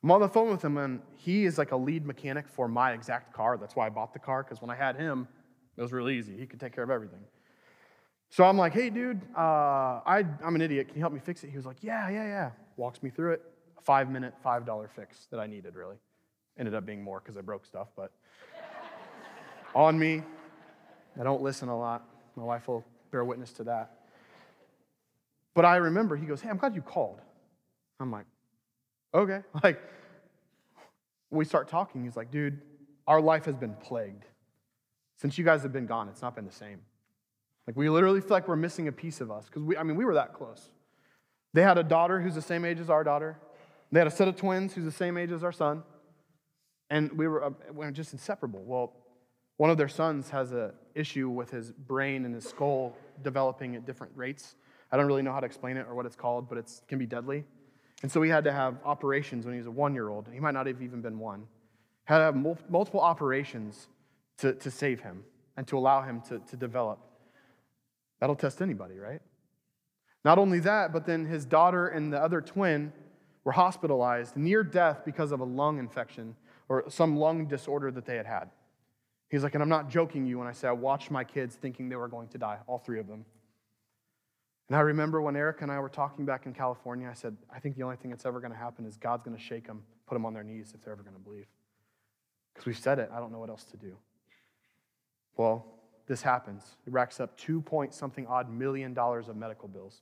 I'm 0.04 0.12
on 0.12 0.20
the 0.20 0.28
phone 0.28 0.50
with 0.50 0.62
him, 0.62 0.78
and 0.78 1.02
he 1.16 1.46
is 1.46 1.58
like 1.58 1.72
a 1.72 1.78
lead 1.78 2.06
mechanic 2.06 2.50
for 2.50 2.68
my 2.68 2.92
exact 2.92 3.34
car. 3.34 3.58
That's 3.58 3.76
why 3.76 3.86
I 3.86 3.90
bought 3.90 4.12
the 4.12 4.20
car, 4.20 4.44
because 4.44 4.62
when 4.62 4.70
I 4.70 4.76
had 4.76 4.98
him, 4.98 5.30
it 5.78 5.82
was 5.82 5.94
really 5.94 6.18
easy. 6.18 6.36
He 6.38 6.46
could 6.46 6.60
take 6.60 6.74
care 6.74 6.84
of 6.84 6.90
everything. 6.90 7.20
So 8.30 8.44
I'm 8.44 8.58
like, 8.58 8.74
hey, 8.74 8.90
dude, 8.90 9.22
uh, 9.36 10.02
I, 10.06 10.26
I'm 10.44 10.56
an 10.56 10.62
idiot. 10.62 10.88
Can 10.88 10.98
you 10.98 11.02
help 11.02 11.14
me 11.14 11.20
fix 11.20 11.44
it? 11.44 11.50
He 11.50 11.56
was 11.56 11.66
like, 11.66 11.78
yeah, 11.82 12.10
yeah, 12.10 12.26
yeah. 12.26 12.52
Walks 12.76 13.02
me 13.02 13.10
through 13.10 13.34
it. 13.34 13.42
A 13.78 13.82
five 13.82 14.10
minute, 14.10 14.34
$5 14.46 14.90
fix 14.96 15.28
that 15.32 15.40
I 15.40 15.48
needed, 15.48 15.76
really. 15.76 15.96
Ended 16.60 16.74
up 16.76 16.86
being 16.86 17.02
more 17.04 17.20
because 17.20 17.38
I 17.38 17.42
broke 17.42 17.66
stuff, 17.66 17.88
but 17.96 18.12
on 19.76 19.98
me. 19.98 20.24
I 21.20 21.24
don't 21.24 21.42
listen 21.42 21.70
a 21.70 21.78
lot. 21.78 22.06
My 22.36 22.44
wife 22.44 22.68
will 22.68 22.86
bear 23.12 23.26
witness 23.26 23.52
to 23.54 23.64
that. 23.64 23.92
But 25.56 25.66
I 25.66 25.78
remember 25.78 26.16
he 26.16 26.28
goes, 26.28 26.42
Hey, 26.42 26.50
I'm 26.50 26.58
glad 26.58 26.76
you 26.76 26.82
called. 26.82 27.22
I'm 28.00 28.12
like, 28.12 28.26
Okay. 29.14 29.42
Like, 29.64 29.82
we 31.30 31.44
start 31.44 31.68
talking, 31.68 32.04
he's 32.04 32.16
like, 32.16 32.32
dude, 32.32 32.62
our 33.06 33.20
life 33.20 33.46
has 33.46 33.56
been 33.56 33.74
plagued. 33.74 34.24
Since 35.18 35.38
you 35.38 35.44
guys 35.44 35.62
have 35.64 35.74
been 35.74 35.88
gone, 35.88 36.08
it's 36.08 36.22
not 36.22 36.36
been 36.36 36.46
the 36.46 36.52
same. 36.52 36.80
Like, 37.68 37.76
we 37.76 37.90
literally 37.90 38.22
feel 38.22 38.32
like 38.32 38.48
we're 38.48 38.56
missing 38.56 38.88
a 38.88 38.92
piece 38.92 39.22
of 39.22 39.30
us 39.30 39.46
because 39.46 39.62
we, 39.62 39.78
I 39.78 39.84
mean, 39.84 39.98
we 39.98 40.06
were 40.06 40.16
that 40.16 40.34
close. 40.34 40.70
They 41.54 41.62
had 41.62 41.78
a 41.78 41.84
daughter 41.84 42.22
who's 42.22 42.36
the 42.36 42.42
same 42.42 42.66
age 42.66 42.80
as 42.80 42.90
our 42.90 43.04
daughter, 43.04 43.38
they 43.92 44.00
had 44.00 44.08
a 44.08 44.12
set 44.12 44.28
of 44.28 44.36
twins 44.36 44.74
who's 44.74 44.86
the 44.86 44.92
same 44.92 45.18
age 45.18 45.32
as 45.32 45.44
our 45.44 45.52
son, 45.52 45.84
and 46.90 47.12
we 47.14 47.28
were, 47.28 47.44
uh, 47.44 47.50
we 47.74 47.86
were 47.86 47.92
just 47.92 48.14
inseparable. 48.14 48.64
Well, 48.64 48.94
one 49.58 49.70
of 49.70 49.78
their 49.78 49.88
sons 49.88 50.30
has 50.30 50.52
an 50.52 50.72
issue 50.94 51.30
with 51.30 51.50
his 51.50 51.72
brain 51.72 52.26
and 52.26 52.36
his 52.36 52.46
skull 52.48 52.96
developing 53.24 53.76
at 53.76 53.86
different 53.86 54.14
rates. 54.16 54.56
I 54.92 54.98
don't 54.98 55.08
really 55.08 55.22
know 55.22 55.34
how 55.34 55.40
to 55.40 55.46
explain 55.46 55.78
it 55.78 55.86
or 55.90 55.96
what 55.96 56.06
it's 56.06 56.16
called, 56.16 56.48
but 56.48 56.58
it 56.58 56.72
can 56.88 57.00
be 57.00 57.06
deadly. 57.06 57.44
And 58.04 58.12
so 58.12 58.22
he 58.22 58.30
had 58.30 58.44
to 58.44 58.52
have 58.52 58.78
operations 58.86 59.46
when 59.46 59.54
he 59.54 59.58
was 59.58 59.68
a 59.68 59.72
one 59.72 59.94
year 59.94 60.10
old. 60.10 60.30
He 60.32 60.40
might 60.40 60.54
not 60.54 60.68
have 60.68 60.82
even 60.82 61.02
been 61.02 61.18
one. 61.18 61.48
Had 62.06 62.20
to 62.20 62.24
have 62.26 62.36
multiple 62.70 63.02
operations 63.02 63.88
to, 64.38 64.54
to 64.54 64.70
save 64.70 65.02
him 65.02 65.24
and 65.58 65.68
to 65.68 65.78
allow 65.78 66.04
him 66.04 66.22
to, 66.30 66.40
to 66.40 66.56
develop. 66.56 67.00
That'll 68.20 68.36
test 68.36 68.62
anybody, 68.62 68.98
right? 68.98 69.22
Not 70.26 70.38
only 70.38 70.60
that, 70.62 70.92
but 70.92 71.06
then 71.06 71.26
his 71.26 71.46
daughter 71.46 71.88
and 71.88 72.12
the 72.12 72.22
other 72.22 72.42
twin 72.42 72.92
were 73.44 73.52
hospitalized 73.54 74.36
near 74.36 74.64
death 74.64 75.04
because 75.06 75.32
of 75.32 75.40
a 75.40 75.46
lung 75.46 75.80
infection 75.80 76.36
or 76.70 76.84
some 76.90 77.16
lung 77.16 77.46
disorder 77.46 77.92
that 77.92 78.06
they 78.06 78.18
had 78.18 78.26
had. 78.26 78.50
He's 79.30 79.44
like, 79.44 79.54
and 79.54 79.62
I'm 79.62 79.70
not 79.70 79.90
joking 79.90 80.26
you 80.26 80.40
when 80.40 80.48
I 80.48 80.52
say 80.52 80.68
I 80.68 80.74
watched 80.74 81.12
my 81.12 81.24
kids 81.24 81.56
thinking 81.56 81.90
they 81.90 81.96
were 81.96 82.08
going 82.08 82.30
to 82.30 82.38
die, 82.38 82.58
all 82.68 82.80
three 82.80 83.00
of 83.00 83.08
them. 83.08 83.26
And 84.70 84.76
I 84.76 84.82
remember 84.82 85.22
when 85.22 85.36
Eric 85.36 85.62
and 85.62 85.72
I 85.72 85.80
were 85.80 85.90
talking 85.90 86.26
back 86.26 86.46
in 86.46 86.54
California, 86.54 87.08
I 87.10 87.14
said, 87.14 87.38
I 87.54 87.60
think 87.60 87.78
the 87.78 87.84
only 87.84 87.96
thing 87.96 88.12
that's 88.12 88.26
ever 88.26 88.40
going 88.40 88.52
to 88.52 88.58
happen 88.58 88.86
is 88.86 88.98
God's 88.98 89.24
going 89.24 89.36
to 89.36 89.42
shake 89.42 89.68
them, 89.68 89.84
put 90.08 90.16
them 90.16 90.26
on 90.26 90.34
their 90.34 90.44
knees 90.44 90.74
if 90.76 90.84
they're 90.84 90.94
ever 90.94 91.04
going 91.04 91.16
to 91.16 91.22
believe. 91.22 91.48
Because 92.54 92.66
we've 92.66 92.78
said 92.78 93.00
it, 93.00 93.10
I 93.14 93.20
don't 93.20 93.32
know 93.32 93.40
what 93.40 93.50
else 93.50 93.64
to 93.66 93.78
do. 93.78 93.96
Well, 95.38 95.66
this 96.08 96.22
happens. 96.22 96.64
It 96.86 96.94
racks 96.94 97.20
up 97.20 97.38
two 97.38 97.62
point 97.62 97.94
something 97.94 98.26
odd 98.28 98.50
million 98.50 98.94
dollars 98.94 99.28
of 99.28 99.36
medical 99.36 99.68
bills. 99.68 100.02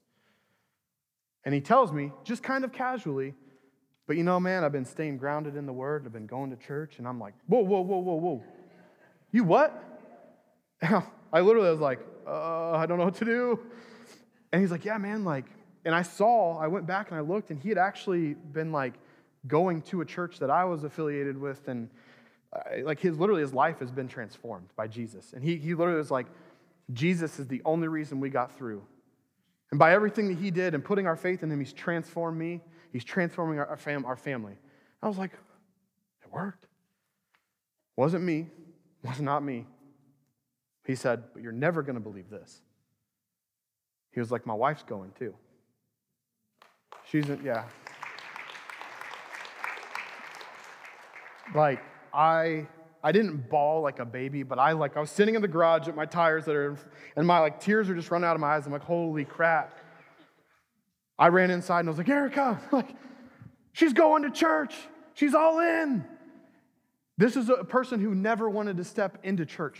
And 1.44 1.54
he 1.54 1.62
tells 1.62 1.92
me, 1.92 2.12
just 2.24 2.42
kind 2.42 2.64
of 2.64 2.72
casually, 2.72 3.36
but 4.08 4.18
you 4.18 4.24
know, 4.24 4.40
man, 4.40 4.64
I've 4.64 4.72
been 4.72 4.86
staying 4.86 5.18
grounded 5.18 5.56
in 5.56 5.66
the 5.66 5.74
word. 5.74 6.04
I've 6.06 6.14
been 6.14 6.28
going 6.28 6.52
to 6.52 6.56
church. 6.56 7.00
And 7.00 7.08
I'm 7.08 7.20
like, 7.20 7.34
whoa, 7.48 7.62
whoa, 7.62 7.82
whoa, 7.82 7.98
whoa, 7.98 8.16
whoa. 8.16 8.44
You 9.32 9.44
what? 9.44 9.84
I 10.82 11.42
literally 11.42 11.70
was 11.70 11.80
like, 11.80 12.00
uh, 12.28 12.72
I 12.72 12.86
don't 12.86 12.98
know 12.98 13.06
what 13.06 13.16
to 13.16 13.26
do. 13.26 13.60
And 14.52 14.62
he's 14.62 14.72
like, 14.72 14.86
yeah, 14.86 14.98
man, 14.98 15.24
like, 15.24 15.46
and 15.84 15.94
I 15.94 16.02
saw, 16.02 16.58
I 16.58 16.68
went 16.68 16.88
back 16.88 17.10
and 17.10 17.18
I 17.18 17.22
looked, 17.22 17.52
and 17.52 17.60
he 17.60 17.70
had 17.70 17.78
actually 17.78 18.34
been 18.34 18.72
like 18.72 18.94
going 19.48 19.82
to 19.84 20.02
a 20.02 20.06
church 20.06 20.40
that 20.40 20.50
I 20.50 20.66
was 20.66 20.84
affiliated 20.84 21.38
with. 21.38 21.68
And 21.68 21.90
like 22.84 23.00
his 23.00 23.18
literally 23.18 23.42
his 23.42 23.54
life 23.54 23.80
has 23.80 23.92
been 23.92 24.08
transformed 24.08 24.70
by 24.76 24.88
Jesus. 24.88 25.34
And 25.34 25.44
he, 25.44 25.58
he 25.58 25.74
literally 25.74 25.98
was 25.98 26.12
like, 26.12 26.28
Jesus 26.94 27.40
is 27.40 27.48
the 27.48 27.62
only 27.66 27.88
reason 27.88 28.20
we 28.20 28.30
got 28.30 28.58
through. 28.58 28.84
And 29.72 29.80
by 29.80 29.94
everything 29.94 30.28
that 30.30 30.38
he 30.38 30.52
did 30.52 30.74
and 30.74 30.84
putting 30.84 31.08
our 31.08 31.16
faith 31.16 31.44
in 31.44 31.52
him, 31.52 31.60
he's 31.60 31.74
transformed 31.74 32.38
me. 32.38 32.62
He's 32.94 33.04
transforming 33.04 33.60
our, 33.60 33.76
fam, 33.78 34.06
our 34.06 34.16
family. 34.16 34.54
I 35.02 35.08
was 35.08 35.18
like, 35.18 35.32
it 35.34 36.32
worked. 36.32 36.68
Wasn't 37.98 38.24
me. 38.24 38.48
Was 39.04 39.20
not 39.20 39.44
me. 39.44 39.66
He 40.86 40.96
said, 40.96 41.24
but 41.34 41.42
you're 41.42 41.52
never 41.52 41.82
going 41.82 41.96
to 41.96 42.02
believe 42.02 42.30
this. 42.30 42.62
He 44.12 44.20
was 44.20 44.32
like, 44.32 44.46
my 44.46 44.54
wife's 44.54 44.84
going 44.84 45.12
too. 45.18 45.34
She's, 47.10 47.26
yeah. 47.44 47.66
Like, 51.54 51.84
I 52.16 52.68
I 53.04 53.12
didn't 53.12 53.50
bawl 53.50 53.82
like 53.82 54.00
a 54.00 54.06
baby, 54.06 54.42
but 54.42 54.58
I 54.58 54.72
like 54.72 54.98
I 54.98 55.00
was 55.00 55.12
sitting 55.12 55.36
in 55.36 55.42
the 55.42 55.48
garage 55.48 55.88
at 55.88 55.96
my 55.96 56.06
tires 56.06 56.46
that 56.46 56.56
are 56.56 56.78
and 57.16 57.28
my 57.28 57.40
like 57.40 57.60
tears 57.60 57.90
are 57.90 57.96
just 57.96 58.10
running 58.10 58.28
out 58.28 58.36
of 58.36 58.42
my 58.42 58.56
eyes. 58.56 58.66
I'm 58.66 58.72
like, 58.72 58.82
holy 58.82 59.26
crap. 59.26 59.78
I 61.18 61.28
ran 61.28 61.52
inside 61.52 61.82
and 61.82 61.90
I 61.90 61.92
was 61.92 61.98
like, 61.98 62.10
Erica, 62.10 62.60
like, 62.72 62.90
she's 63.74 63.94
going 63.94 64.24
to 64.24 64.32
church. 64.32 64.76
She's 65.14 65.34
all 65.34 65.60
in. 65.60 66.04
This 67.18 67.38
is 67.38 67.50
a 67.50 67.64
person 67.64 68.02
who 68.02 68.14
never 68.14 68.50
wanted 68.50 68.78
to 68.78 68.84
step 68.84 69.20
into 69.24 69.46
church, 69.46 69.80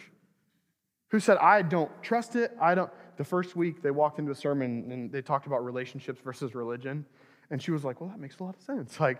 who 1.10 1.20
said, 1.20 1.38
I 1.38 1.62
don't 1.62 1.92
trust 2.02 2.36
it. 2.36 2.56
I 2.62 2.76
don't. 2.76 2.92
The 3.18 3.26
first 3.26 3.56
week 3.56 3.82
they 3.82 3.92
walked 3.92 4.20
into 4.20 4.32
a 4.32 4.36
sermon 4.36 4.92
and 4.92 5.12
they 5.12 5.22
talked 5.22 5.48
about 5.48 5.66
relationships 5.66 6.22
versus 6.24 6.56
religion. 6.56 7.06
And 7.50 7.62
she 7.62 7.72
was 7.72 7.84
like, 7.84 8.02
Well, 8.02 8.10
that 8.10 8.20
makes 8.20 8.40
a 8.40 8.44
lot 8.44 8.56
of 8.56 8.62
sense. 8.62 9.00
Like, 9.00 9.20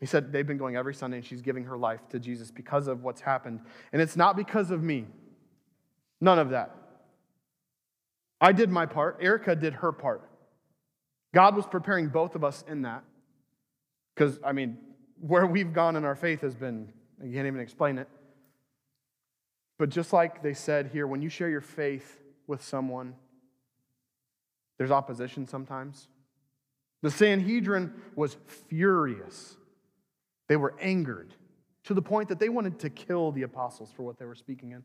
he 0.00 0.06
said 0.06 0.32
they've 0.32 0.46
been 0.46 0.58
going 0.58 0.76
every 0.76 0.94
Sunday 0.94 1.18
and 1.18 1.26
she's 1.26 1.40
giving 1.40 1.64
her 1.64 1.78
life 1.78 2.00
to 2.10 2.18
Jesus 2.18 2.50
because 2.50 2.86
of 2.86 3.02
what's 3.02 3.20
happened. 3.20 3.60
And 3.92 4.02
it's 4.02 4.16
not 4.16 4.36
because 4.36 4.70
of 4.70 4.82
me. 4.82 5.06
None 6.20 6.38
of 6.38 6.50
that. 6.50 6.74
I 8.40 8.52
did 8.52 8.70
my 8.70 8.84
part, 8.84 9.18
Erica 9.20 9.56
did 9.56 9.74
her 9.74 9.92
part. 9.92 10.28
God 11.34 11.56
was 11.56 11.66
preparing 11.66 12.08
both 12.08 12.34
of 12.34 12.44
us 12.44 12.64
in 12.68 12.82
that. 12.82 13.04
Because, 14.14 14.38
I 14.44 14.52
mean, 14.52 14.78
where 15.20 15.46
we've 15.46 15.72
gone 15.72 15.96
in 15.96 16.04
our 16.04 16.14
faith 16.14 16.42
has 16.42 16.54
been, 16.54 16.92
you 17.22 17.34
can't 17.34 17.46
even 17.46 17.60
explain 17.60 17.98
it. 17.98 18.08
But 19.78 19.90
just 19.90 20.12
like 20.12 20.42
they 20.42 20.54
said 20.54 20.90
here, 20.92 21.06
when 21.06 21.20
you 21.22 21.28
share 21.28 21.48
your 21.48 21.60
faith 21.60 22.22
with 22.46 22.62
someone, 22.62 23.14
there's 24.78 24.90
opposition 24.90 25.46
sometimes. 25.46 26.08
The 27.02 27.10
Sanhedrin 27.10 27.92
was 28.14 28.36
furious 28.68 29.56
they 30.48 30.56
were 30.56 30.74
angered 30.80 31.34
to 31.84 31.94
the 31.94 32.02
point 32.02 32.28
that 32.28 32.38
they 32.38 32.48
wanted 32.48 32.78
to 32.80 32.90
kill 32.90 33.32
the 33.32 33.42
apostles 33.42 33.92
for 33.96 34.02
what 34.02 34.18
they 34.18 34.24
were 34.24 34.34
speaking 34.34 34.72
in, 34.72 34.82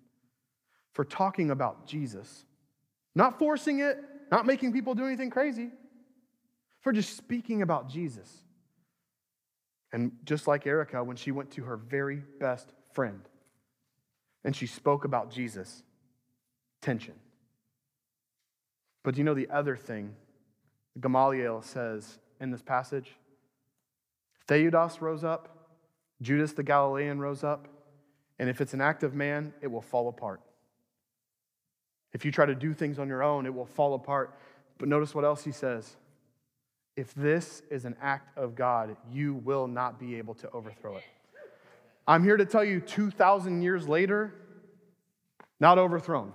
for 0.93 1.03
talking 1.03 1.51
about 1.51 1.87
Jesus. 1.87 2.45
Not 3.15 3.39
forcing 3.39 3.79
it, 3.79 3.97
not 4.31 4.45
making 4.45 4.71
people 4.71 4.95
do 4.95 5.05
anything 5.05 5.29
crazy, 5.29 5.69
for 6.81 6.91
just 6.91 7.17
speaking 7.17 7.61
about 7.61 7.89
Jesus. 7.89 8.29
And 9.91 10.11
just 10.23 10.47
like 10.47 10.65
Erica, 10.65 11.03
when 11.03 11.17
she 11.17 11.31
went 11.31 11.51
to 11.51 11.63
her 11.63 11.75
very 11.75 12.23
best 12.39 12.71
friend 12.93 13.21
and 14.43 14.55
she 14.55 14.65
spoke 14.65 15.03
about 15.03 15.31
Jesus, 15.31 15.83
tension. 16.81 17.15
But 19.03 19.15
do 19.15 19.19
you 19.19 19.23
know 19.23 19.33
the 19.33 19.49
other 19.49 19.75
thing 19.75 20.15
Gamaliel 20.99 21.61
says 21.61 22.19
in 22.39 22.51
this 22.51 22.61
passage? 22.61 23.11
Theudas 24.47 25.01
rose 25.01 25.23
up, 25.23 25.69
Judas 26.21 26.53
the 26.53 26.63
Galilean 26.63 27.19
rose 27.19 27.43
up, 27.43 27.67
and 28.39 28.49
if 28.49 28.61
it's 28.61 28.73
an 28.73 28.81
act 28.81 29.03
of 29.03 29.13
man, 29.13 29.53
it 29.61 29.67
will 29.67 29.81
fall 29.81 30.09
apart. 30.09 30.41
If 32.13 32.25
you 32.25 32.31
try 32.31 32.45
to 32.45 32.55
do 32.55 32.73
things 32.73 32.99
on 32.99 33.07
your 33.07 33.23
own, 33.23 33.45
it 33.45 33.53
will 33.53 33.65
fall 33.65 33.93
apart. 33.93 34.37
But 34.77 34.89
notice 34.89 35.15
what 35.15 35.23
else 35.23 35.43
he 35.43 35.51
says. 35.51 35.95
If 36.95 37.13
this 37.13 37.61
is 37.69 37.85
an 37.85 37.95
act 38.01 38.37
of 38.37 38.55
God, 38.55 38.97
you 39.11 39.35
will 39.35 39.67
not 39.67 39.99
be 39.99 40.15
able 40.15 40.33
to 40.35 40.49
overthrow 40.51 40.97
it. 40.97 41.03
I'm 42.07 42.23
here 42.23 42.35
to 42.35 42.45
tell 42.45 42.63
you 42.63 42.81
2,000 42.81 43.61
years 43.61 43.87
later, 43.87 44.33
not 45.59 45.77
overthrown. 45.77 46.33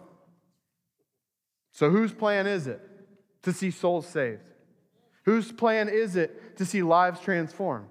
So, 1.73 1.91
whose 1.91 2.13
plan 2.13 2.47
is 2.47 2.67
it 2.67 2.81
to 3.43 3.53
see 3.53 3.71
souls 3.71 4.07
saved? 4.07 4.41
Whose 5.25 5.53
plan 5.53 5.89
is 5.89 6.17
it 6.17 6.57
to 6.57 6.65
see 6.65 6.83
lives 6.83 7.21
transformed? 7.21 7.89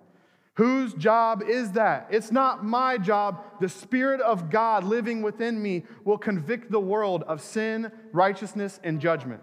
Whose 0.56 0.94
job 0.94 1.44
is 1.44 1.74
that? 1.74 2.08
It's 2.12 2.32
not 2.32 2.64
my 2.64 2.98
job. 2.98 3.44
The 3.60 3.68
Spirit 3.68 4.22
of 4.22 4.50
God 4.50 4.86
living 4.86 5.22
within 5.22 5.62
me 5.62 5.84
will 6.06 6.18
convict 6.18 6.72
the 6.72 6.80
world 6.80 7.24
of 7.24 7.42
sin, 7.42 7.92
righteousness, 8.14 8.80
and 8.84 9.02
judgment. 9.02 9.42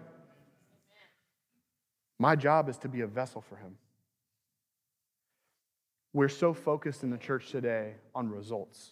My 2.17 2.35
job 2.35 2.67
is 2.67 2.77
to 2.79 2.89
be 2.89 3.01
a 3.01 3.07
vessel 3.07 3.41
for 3.41 3.57
Him. 3.57 3.77
We're 6.13 6.29
so 6.29 6.53
focused 6.53 7.03
in 7.03 7.11
the 7.11 7.17
church 7.17 7.51
today 7.51 7.93
on 8.15 8.29
results. 8.29 8.91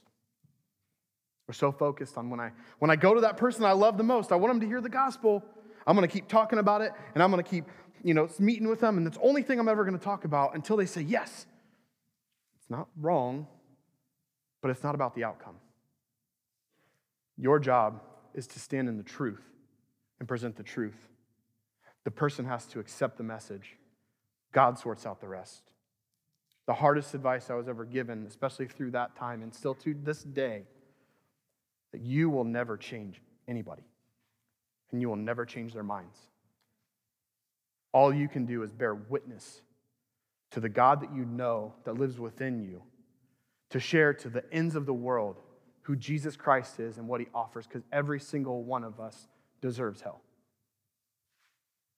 We're 1.48 1.54
so 1.54 1.72
focused 1.72 2.18
on 2.18 2.30
when 2.30 2.40
I 2.40 2.52
when 2.78 2.92
I 2.92 2.96
go 2.96 3.16
to 3.16 3.22
that 3.22 3.38
person 3.38 3.66
I 3.66 3.72
love 3.72 3.98
the 3.98 4.04
most, 4.04 4.32
I 4.32 4.36
want 4.36 4.54
them 4.54 4.62
to 4.62 4.68
hear 4.68 4.80
the 4.80 4.90
gospel. 4.90 5.44
I'm 5.88 5.96
going 5.96 6.08
to 6.08 6.14
keep 6.14 6.28
talking 6.28 6.60
about 6.60 6.82
it 6.82 6.92
and 7.16 7.24
I'm 7.24 7.32
going 7.32 7.44
to 7.44 7.50
keep, 7.50 7.66
you 8.04 8.14
know, 8.14 8.30
meeting 8.38 8.68
with 8.68 8.80
them 8.80 8.98
and 8.98 9.06
that's 9.06 9.18
the 9.18 9.24
only 9.24 9.42
thing 9.42 9.60
I'm 9.60 9.68
ever 9.68 9.84
going 9.84 9.98
to 9.98 10.04
talk 10.04 10.24
about 10.24 10.54
until 10.56 10.78
they 10.78 10.86
say 10.86 11.02
yes 11.02 11.48
not 12.72 12.88
wrong, 13.00 13.46
but 14.62 14.72
it's 14.72 14.84
not 14.84 14.96
about 14.96 15.14
the 15.14 15.24
outcome. 15.24 15.58
Your 17.38 17.60
job 17.60 18.02
is 18.34 18.48
to 18.48 18.60
stand 18.60 18.88
in 18.88 18.98
the 18.98 19.04
truth 19.04 19.44
and 20.20 20.28
present 20.28 20.56
the 20.56 20.64
truth. 20.64 21.10
The 22.04 22.12
person 22.12 22.46
has 22.46 22.66
to 22.68 22.80
accept 22.80 23.18
the 23.18 23.24
message. 23.24 23.78
God 24.52 24.80
sorts 24.80 25.06
out 25.06 25.22
the 25.22 25.28
rest. 25.28 25.64
The 26.66 26.74
hardest 26.74 27.14
advice 27.14 27.50
I 27.50 27.56
was 27.56 27.68
ever 27.68 27.86
given, 27.86 28.26
especially 28.28 28.68
through 28.68 28.92
that 28.92 29.16
time 29.16 29.44
and 29.44 29.54
still 29.54 29.76
to 29.76 29.94
this 29.94 30.24
day, 30.24 30.64
that 31.92 32.02
you 32.02 32.30
will 32.30 32.46
never 32.46 32.78
change 32.78 33.22
anybody 33.48 33.84
and 34.92 35.02
you 35.02 35.10
will 35.10 35.16
never 35.16 35.46
change 35.46 35.74
their 35.74 35.84
minds. 35.84 36.18
All 37.92 38.14
you 38.14 38.30
can 38.30 38.46
do 38.46 38.64
is 38.64 38.72
bear 38.72 38.96
witness 38.96 39.62
to 40.52 40.60
the 40.60 40.70
God 40.70 41.02
that 41.02 41.14
you 41.14 41.26
know 41.26 41.74
that 41.86 41.98
lives 41.98 42.20
within 42.20 42.62
you 42.62 42.82
to 43.70 43.80
share 43.80 44.14
to 44.14 44.30
the 44.30 44.44
ends 44.54 44.76
of 44.76 44.86
the 44.86 44.94
world 44.94 45.38
who 45.84 45.96
Jesus 45.96 46.36
Christ 46.36 46.80
is 46.80 46.98
and 46.98 47.08
what 47.08 47.22
he 47.22 47.28
offers, 47.34 47.66
because 47.66 47.84
every 47.92 48.20
single 48.20 48.64
one 48.64 48.84
of 48.84 49.00
us 49.00 49.28
deserves 49.62 50.02
hell. 50.02 50.22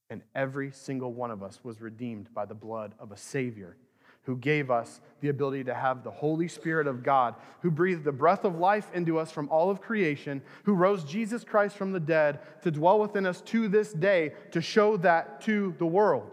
And 0.10 0.22
every 0.36 0.72
single 0.72 1.12
one 1.12 1.32
of 1.32 1.42
us 1.42 1.60
was 1.64 1.82
redeemed 1.82 2.34
by 2.34 2.46
the 2.46 2.54
blood 2.54 2.94
of 3.00 3.12
a 3.12 3.18
Savior 3.18 3.78
who 4.24 4.38
gave 4.38 4.72
us 4.72 5.02
the 5.20 5.30
ability 5.30 5.66
to 5.66 5.74
have 5.74 6.04
the 6.04 6.12
Holy 6.12 6.48
Spirit 6.48 6.88
of 6.88 7.04
God, 7.04 7.36
who 7.62 7.70
breathed 7.70 8.06
the 8.06 8.12
breath 8.12 8.46
of 8.46 8.58
life 8.58 8.90
into 8.94 9.20
us 9.20 9.32
from 9.32 9.50
all 9.50 9.70
of 9.70 9.82
creation, 9.82 10.42
who 10.64 10.74
rose 10.74 11.04
Jesus 11.04 11.44
Christ 11.44 11.76
from 11.76 11.92
the 11.92 12.00
dead 12.00 12.40
to 12.62 12.72
dwell 12.72 13.00
within 13.00 13.26
us 13.26 13.42
to 13.42 13.68
this 13.68 13.92
day 13.92 14.34
to 14.52 14.62
show 14.62 14.96
that 14.98 15.42
to 15.42 15.76
the 15.78 15.86
world. 15.86 16.32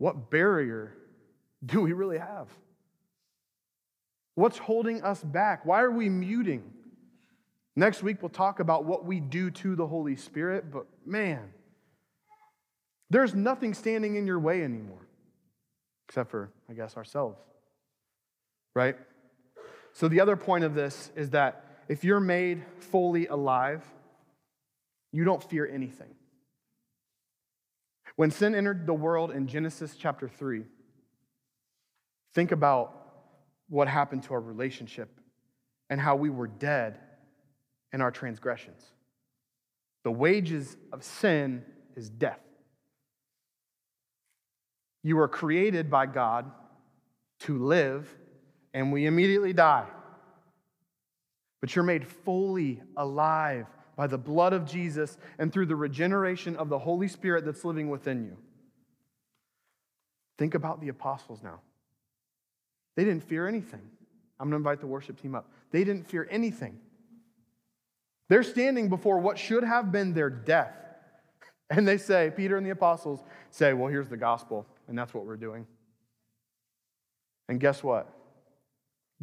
What 0.00 0.30
barrier 0.30 0.96
do 1.64 1.82
we 1.82 1.92
really 1.92 2.16
have? 2.16 2.48
What's 4.34 4.56
holding 4.56 5.02
us 5.02 5.22
back? 5.22 5.66
Why 5.66 5.82
are 5.82 5.90
we 5.90 6.08
muting? 6.08 6.72
Next 7.76 8.02
week, 8.02 8.22
we'll 8.22 8.30
talk 8.30 8.60
about 8.60 8.86
what 8.86 9.04
we 9.04 9.20
do 9.20 9.50
to 9.50 9.76
the 9.76 9.86
Holy 9.86 10.16
Spirit, 10.16 10.70
but 10.72 10.86
man, 11.04 11.52
there's 13.10 13.34
nothing 13.34 13.74
standing 13.74 14.16
in 14.16 14.26
your 14.26 14.40
way 14.40 14.64
anymore, 14.64 15.06
except 16.08 16.30
for, 16.30 16.50
I 16.70 16.72
guess, 16.72 16.96
ourselves. 16.96 17.38
Right? 18.74 18.96
So, 19.92 20.08
the 20.08 20.20
other 20.20 20.36
point 20.36 20.64
of 20.64 20.74
this 20.74 21.10
is 21.14 21.28
that 21.30 21.62
if 21.88 22.04
you're 22.04 22.20
made 22.20 22.64
fully 22.78 23.26
alive, 23.26 23.84
you 25.12 25.24
don't 25.24 25.44
fear 25.44 25.68
anything. 25.70 26.14
When 28.20 28.30
sin 28.30 28.54
entered 28.54 28.84
the 28.84 28.92
world 28.92 29.30
in 29.30 29.46
Genesis 29.46 29.96
chapter 29.96 30.28
3, 30.28 30.64
think 32.34 32.52
about 32.52 32.94
what 33.70 33.88
happened 33.88 34.24
to 34.24 34.34
our 34.34 34.40
relationship 34.42 35.08
and 35.88 35.98
how 35.98 36.16
we 36.16 36.28
were 36.28 36.46
dead 36.46 36.98
in 37.94 38.02
our 38.02 38.10
transgressions. 38.10 38.84
The 40.04 40.10
wages 40.10 40.76
of 40.92 41.02
sin 41.02 41.64
is 41.96 42.10
death. 42.10 42.42
You 45.02 45.16
were 45.16 45.26
created 45.26 45.90
by 45.90 46.04
God 46.04 46.44
to 47.44 47.64
live, 47.64 48.06
and 48.74 48.92
we 48.92 49.06
immediately 49.06 49.54
die. 49.54 49.86
But 51.62 51.74
you're 51.74 51.86
made 51.86 52.06
fully 52.06 52.82
alive 52.98 53.64
by 54.00 54.06
the 54.06 54.16
blood 54.16 54.54
of 54.54 54.64
Jesus 54.64 55.18
and 55.38 55.52
through 55.52 55.66
the 55.66 55.76
regeneration 55.76 56.56
of 56.56 56.70
the 56.70 56.78
Holy 56.78 57.06
Spirit 57.06 57.44
that's 57.44 57.66
living 57.66 57.90
within 57.90 58.24
you. 58.24 58.34
Think 60.38 60.54
about 60.54 60.80
the 60.80 60.88
apostles 60.88 61.42
now. 61.42 61.60
They 62.96 63.04
didn't 63.04 63.24
fear 63.24 63.46
anything. 63.46 63.82
I'm 64.38 64.48
going 64.48 64.52
to 64.52 64.56
invite 64.56 64.80
the 64.80 64.86
worship 64.86 65.20
team 65.20 65.34
up. 65.34 65.52
They 65.70 65.84
didn't 65.84 66.08
fear 66.08 66.26
anything. 66.30 66.78
They're 68.30 68.42
standing 68.42 68.88
before 68.88 69.18
what 69.18 69.38
should 69.38 69.64
have 69.64 69.92
been 69.92 70.14
their 70.14 70.30
death. 70.30 70.72
And 71.68 71.86
they 71.86 71.98
say, 71.98 72.32
Peter 72.34 72.56
and 72.56 72.66
the 72.66 72.70
apostles 72.70 73.20
say, 73.50 73.74
Well, 73.74 73.88
here's 73.88 74.08
the 74.08 74.16
gospel, 74.16 74.66
and 74.88 74.98
that's 74.98 75.12
what 75.12 75.26
we're 75.26 75.36
doing. 75.36 75.66
And 77.50 77.60
guess 77.60 77.84
what? 77.84 78.08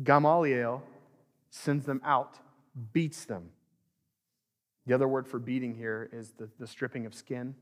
Gamaliel 0.03 0.83
sends 1.49 1.83
them 1.83 1.99
out, 2.05 2.37
beats 2.93 3.25
them. 3.25 3.49
The 4.87 4.93
other 4.93 5.07
word 5.07 5.27
for 5.27 5.37
beating 5.37 5.75
here 5.75 6.09
is 6.13 6.31
the, 6.37 6.49
the 6.59 6.65
stripping 6.65 7.05
of 7.05 7.13
skin. 7.13 7.55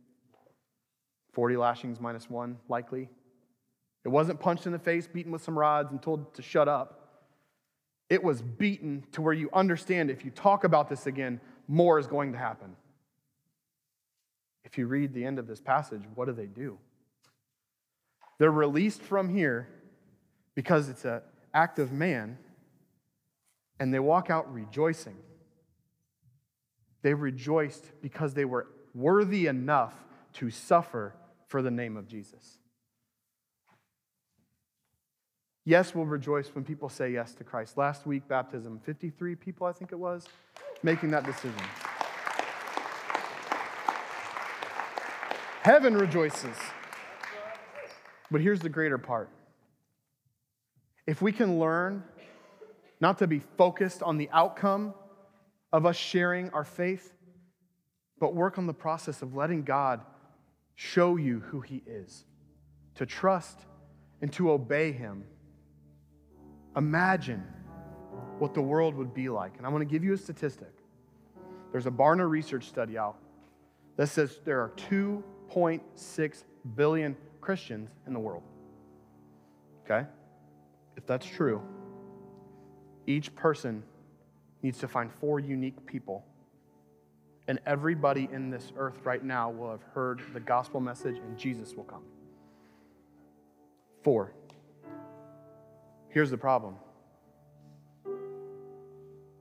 40 1.34 1.58
lashings 1.58 2.00
minus 2.00 2.30
one, 2.30 2.58
likely. 2.70 3.10
It 4.06 4.10
wasn't 4.10 4.40
punched 4.40 4.68
in 4.68 4.72
the 4.72 4.80
face, 4.80 5.08
beaten 5.08 5.32
with 5.32 5.44
some 5.44 5.58
rods, 5.58 5.92
and 5.92 6.02
told 6.02 6.36
to 6.36 6.44
shut 6.44 6.68
up. 6.68 7.24
It 8.12 8.24
was 8.24 8.44
beaten 8.44 9.04
to 9.14 9.24
where 9.24 9.34
you 9.34 9.50
understand 9.52 10.12
if 10.12 10.24
you 10.24 10.30
talk 10.30 10.64
about 10.64 10.88
this 10.88 11.08
again, 11.08 11.42
more 11.68 11.98
is 11.98 12.06
going 12.06 12.32
to 12.34 12.38
happen. 12.38 12.76
If 14.64 14.78
you 14.78 14.86
read 14.86 15.12
the 15.16 15.26
end 15.26 15.40
of 15.40 15.48
this 15.48 15.60
passage, 15.60 16.04
what 16.14 16.26
do 16.26 16.32
they 16.32 16.46
do? 16.46 16.78
They're 18.38 18.52
released 18.52 19.02
from 19.02 19.30
here 19.30 19.68
because 20.54 20.90
it's 20.90 21.06
an 21.06 21.22
act 21.56 21.80
of 21.80 21.92
man, 21.92 22.38
and 23.80 23.92
they 23.92 24.00
walk 24.00 24.30
out 24.30 24.54
rejoicing. 24.54 25.18
They 27.06 27.14
rejoiced 27.14 27.92
because 28.02 28.34
they 28.34 28.46
were 28.46 28.66
worthy 28.96 29.46
enough 29.46 29.94
to 30.34 30.50
suffer 30.50 31.14
for 31.46 31.62
the 31.62 31.70
name 31.70 31.98
of 31.98 32.08
Jesus. 32.08 32.58
Yes, 35.66 35.94
we'll 35.94 36.08
rejoice 36.08 36.48
when 36.56 36.64
people 36.64 36.90
say 36.90 37.12
yes 37.12 37.36
to 37.36 37.44
Christ. 37.44 37.78
Last 37.78 38.08
week, 38.08 38.28
baptism, 38.28 38.80
53 38.84 39.36
people, 39.36 39.68
I 39.68 39.72
think 39.72 39.92
it 39.92 40.00
was, 40.00 40.26
making 40.82 41.12
that 41.12 41.26
decision. 41.26 41.54
Heaven 45.62 45.96
rejoices. 45.96 46.58
But 48.32 48.42
here's 48.42 48.62
the 48.62 48.70
greater 48.70 48.98
part. 48.98 49.30
If 51.06 51.22
we 51.22 51.32
can 51.32 51.60
learn 51.60 52.04
not 53.00 53.20
to 53.20 53.28
be 53.28 53.44
focused 53.58 54.02
on 54.02 54.18
the 54.18 54.28
outcome 54.34 54.96
of 55.72 55.86
us 55.86 55.96
sharing 55.96 56.50
our 56.52 56.64
faith, 56.64 57.14
but 58.20 58.34
work 58.34 58.58
on 58.58 58.68
the 58.68 58.74
process 58.74 59.22
of 59.22 59.36
letting 59.36 59.64
God 59.64 60.02
show 60.76 61.18
you 61.18 61.40
who 61.40 61.62
He 61.62 61.84
is, 61.86 62.26
to 62.96 63.06
trust 63.06 63.60
and 64.22 64.32
to 64.34 64.52
obey 64.52 64.92
Him 64.92 65.26
Imagine 66.76 67.42
what 68.40 68.54
the 68.54 68.62
world 68.62 68.96
would 68.96 69.14
be 69.14 69.30
like. 69.30 69.58
And 69.58 69.66
I 69.66 69.70
want 69.70 69.82
to 69.82 69.86
give 69.86 70.04
you 70.04 70.14
a 70.14 70.18
statistic. 70.18 70.74
There's 71.72 71.86
a 71.86 71.92
Barna 71.92 72.30
research 72.30 72.68
study 72.68 72.98
out 72.98 73.18
that 73.98 74.08
says 74.08 74.40
there 74.44 74.60
are 74.60 74.72
2.6 74.90 76.44
billion 76.76 77.16
Christians 77.40 77.90
in 78.08 78.14
the 78.14 78.20
world. 78.20 78.44
Okay? 79.86 80.06
If 80.98 81.06
that's 81.06 81.26
true, 81.26 81.62
each 83.08 83.34
person 83.36 83.84
needs 84.66 84.80
to 84.80 84.88
find 84.88 85.12
four 85.12 85.40
unique 85.40 85.86
people. 85.86 86.26
And 87.48 87.60
everybody 87.68 88.28
in 88.32 88.50
this 88.50 88.72
earth 88.76 89.00
right 89.04 89.24
now 89.24 89.52
will 89.52 89.70
have 89.70 89.84
heard 89.94 90.24
the 90.34 90.40
gospel 90.40 90.80
message 90.80 91.18
and 91.18 91.38
Jesus 91.38 91.76
will 91.76 91.84
come. 91.84 92.02
Four. 94.02 94.34
Here's 96.10 96.32
the 96.32 96.38
problem 96.38 96.78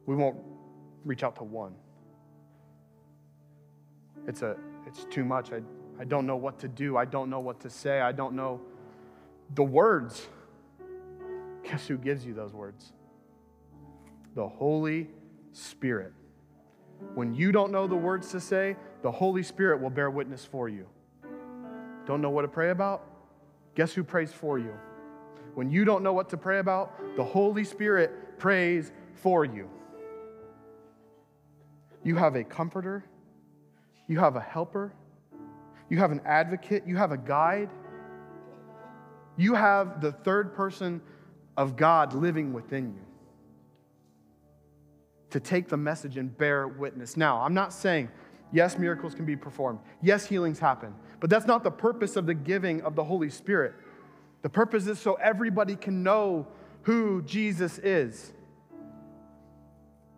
we 0.05 0.15
won't 0.15 0.37
reach 1.07 1.23
out 1.23 1.37
to 1.37 1.45
one. 1.45 1.75
It's, 4.27 4.43
a, 4.43 4.57
it's 4.87 5.05
too 5.05 5.25
much. 5.25 5.53
I, 5.53 5.63
I 5.99 6.05
don't 6.05 6.27
know 6.27 6.37
what 6.37 6.59
to 6.59 6.69
do. 6.69 6.99
I 6.99 7.07
don't 7.07 7.31
know 7.31 7.41
what 7.41 7.61
to 7.61 7.71
say. 7.71 8.03
I 8.03 8.13
don't 8.13 8.35
know 8.35 8.61
the 9.55 9.63
words. 9.63 10.27
Guess 11.63 11.87
who 11.87 11.97
gives 11.97 12.27
you 12.27 12.35
those 12.35 12.53
words? 12.53 12.93
The 14.35 14.47
Holy 14.47 15.09
Spirit. 15.53 16.13
When 17.15 17.35
you 17.35 17.53
don't 17.53 17.71
know 17.71 17.87
the 17.87 17.97
words 17.97 18.31
to 18.31 18.41
say, 18.41 18.77
the 19.03 19.11
Holy 19.11 19.43
Spirit 19.43 19.81
will 19.81 19.91
bear 19.91 20.11
witness 20.11 20.45
for 20.45 20.69
you. 20.69 20.87
Don't 22.07 22.21
know 22.21 22.31
what 22.31 22.43
to 22.43 22.49
pray 22.49 22.71
about? 22.71 23.05
Guess 23.75 23.93
who 23.93 24.03
prays 24.03 24.33
for 24.33 24.59
you? 24.59 24.75
When 25.55 25.71
you 25.71 25.85
don't 25.85 26.03
know 26.03 26.13
what 26.13 26.29
to 26.31 26.37
pray 26.37 26.59
about, 26.59 26.93
the 27.17 27.25
Holy 27.25 27.65
Spirit 27.65 28.39
prays 28.39 28.91
for 29.15 29.45
you. 29.45 29.69
You 32.03 32.17
have 32.17 32.35
a 32.35 32.45
comforter, 32.45 33.05
you 34.09 34.19
have 34.19 34.37
a 34.37 34.41
helper, 34.41 34.93
you 35.89 35.99
have 35.99 36.11
an 36.11 36.21
advocate, 36.25 36.85
you 36.87 36.97
have 36.97 37.13
a 37.13 37.17
guide. 37.17 37.71
You 39.37 39.55
have 39.55 40.01
the 40.01 40.13
third 40.13 40.55
person 40.55 41.01
of 41.57 41.77
God 41.77 42.15
living 42.15 42.53
within 42.53 42.93
you 42.95 43.14
to 45.35 45.41
take 45.41 45.69
the 45.69 45.77
message 45.77 46.17
and 46.17 46.39
bear 46.39 46.69
witness. 46.69 47.17
Now, 47.17 47.41
I'm 47.41 47.55
not 47.55 47.73
saying, 47.73 48.09
yes, 48.53 48.79
miracles 48.79 49.17
can 49.17 49.25
be 49.25 49.35
performed, 49.35 49.81
yes, 50.01 50.25
healings 50.25 50.61
happen, 50.61 50.95
but 51.19 51.29
that's 51.29 51.45
not 51.45 51.65
the 51.65 51.73
purpose 51.73 52.15
of 52.15 52.25
the 52.25 52.35
giving 52.35 52.83
of 52.83 52.95
the 52.95 53.03
Holy 53.03 53.29
Spirit. 53.29 53.75
The 54.43 54.49
purpose 54.49 54.87
is 54.87 55.01
so 55.01 55.15
everybody 55.15 55.75
can 55.75 56.05
know 56.05 56.47
who 56.83 57.21
Jesus 57.23 57.79
is. 57.79 58.33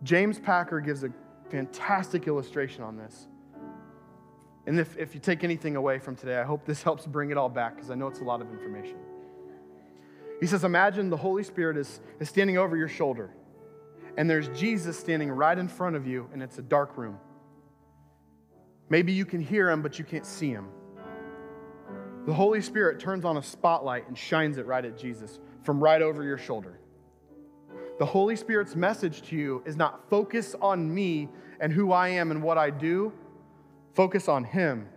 James 0.03 0.37
Packer 0.37 0.81
gives 0.81 1.03
a 1.03 1.09
fantastic 1.49 2.27
illustration 2.27 2.83
on 2.83 2.95
this. 2.95 3.25
And 4.67 4.79
if, 4.79 4.95
if 4.99 5.15
you 5.15 5.19
take 5.19 5.43
anything 5.43 5.77
away 5.77 5.97
from 5.97 6.15
today, 6.15 6.37
I 6.37 6.43
hope 6.43 6.63
this 6.63 6.83
helps 6.83 7.07
bring 7.07 7.31
it 7.31 7.39
all 7.39 7.49
back 7.49 7.75
because 7.75 7.89
I 7.89 7.95
know 7.95 8.05
it's 8.05 8.19
a 8.19 8.23
lot 8.23 8.39
of 8.39 8.51
information. 8.51 8.97
He 10.39 10.45
says, 10.45 10.63
Imagine 10.63 11.09
the 11.09 11.17
Holy 11.17 11.41
Spirit 11.41 11.75
is, 11.75 12.01
is 12.19 12.29
standing 12.29 12.59
over 12.59 12.77
your 12.77 12.87
shoulder, 12.87 13.31
and 14.17 14.29
there's 14.29 14.49
Jesus 14.49 14.97
standing 14.97 15.29
right 15.29 15.57
in 15.57 15.67
front 15.67 15.95
of 15.95 16.07
you, 16.07 16.27
and 16.33 16.41
it's 16.41 16.57
a 16.57 16.63
dark 16.63 16.97
room. 16.97 17.17
Maybe 18.89 19.13
you 19.13 19.25
can 19.25 19.39
hear 19.39 19.69
him, 19.69 19.81
but 19.81 19.99
you 19.99 20.05
can't 20.05 20.25
see 20.25 20.49
him. 20.49 20.69
The 22.25 22.33
Holy 22.33 22.61
Spirit 22.61 22.99
turns 22.99 23.23
on 23.23 23.37
a 23.37 23.43
spotlight 23.43 24.07
and 24.07 24.17
shines 24.17 24.57
it 24.57 24.65
right 24.65 24.83
at 24.83 24.97
Jesus 24.97 25.39
from 25.63 25.81
right 25.81 26.01
over 26.01 26.23
your 26.23 26.37
shoulder. 26.37 26.79
The 27.99 28.05
Holy 28.05 28.35
Spirit's 28.35 28.75
message 28.75 29.21
to 29.29 29.35
you 29.35 29.63
is 29.65 29.75
not 29.75 30.09
focus 30.09 30.55
on 30.61 30.93
me 30.93 31.29
and 31.59 31.71
who 31.71 31.91
I 31.91 32.09
am 32.09 32.31
and 32.31 32.43
what 32.43 32.57
I 32.57 32.69
do. 32.69 33.13
Focus 33.93 34.27
on 34.27 34.43
Him 34.43 34.87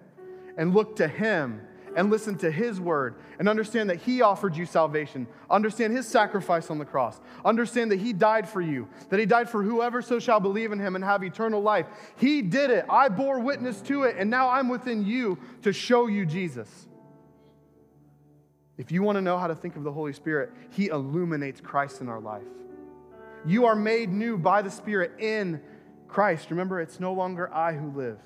and 0.56 0.74
look 0.74 0.96
to 0.96 1.08
Him 1.08 1.60
and 1.96 2.10
listen 2.10 2.36
to 2.38 2.50
His 2.50 2.80
word 2.80 3.16
and 3.38 3.48
understand 3.48 3.90
that 3.90 3.96
He 3.96 4.22
offered 4.22 4.56
you 4.56 4.66
salvation. 4.66 5.26
Understand 5.48 5.92
His 5.92 6.06
sacrifice 6.06 6.70
on 6.70 6.78
the 6.78 6.84
cross. 6.84 7.20
Understand 7.44 7.90
that 7.92 8.00
He 8.00 8.12
died 8.12 8.48
for 8.48 8.60
you, 8.60 8.88
that 9.08 9.20
He 9.20 9.26
died 9.26 9.48
for 9.48 9.62
whoever 9.62 10.02
so 10.02 10.18
shall 10.18 10.40
believe 10.40 10.72
in 10.72 10.78
Him 10.78 10.94
and 10.94 11.04
have 11.04 11.22
eternal 11.22 11.60
life. 11.62 11.86
He 12.16 12.42
did 12.42 12.70
it. 12.70 12.84
I 12.88 13.08
bore 13.08 13.40
witness 13.40 13.80
to 13.82 14.04
it, 14.04 14.16
and 14.18 14.30
now 14.30 14.48
I'm 14.48 14.68
within 14.68 15.04
you 15.04 15.38
to 15.62 15.72
show 15.72 16.06
you 16.06 16.26
Jesus. 16.26 16.68
If 18.78 18.90
you 18.90 19.02
want 19.02 19.16
to 19.16 19.22
know 19.22 19.36
how 19.36 19.46
to 19.46 19.54
think 19.54 19.76
of 19.76 19.84
the 19.84 19.92
Holy 19.92 20.12
Spirit, 20.12 20.52
He 20.70 20.86
illuminates 20.88 21.60
Christ 21.60 22.00
in 22.00 22.08
our 22.08 22.20
life. 22.20 22.42
You 23.44 23.66
are 23.66 23.76
made 23.76 24.10
new 24.10 24.38
by 24.38 24.62
the 24.62 24.70
Spirit 24.70 25.12
in 25.18 25.60
Christ. 26.08 26.50
Remember, 26.50 26.80
it's 26.80 27.00
no 27.00 27.12
longer 27.12 27.52
I 27.52 27.72
who 27.74 27.90
live, 27.90 28.18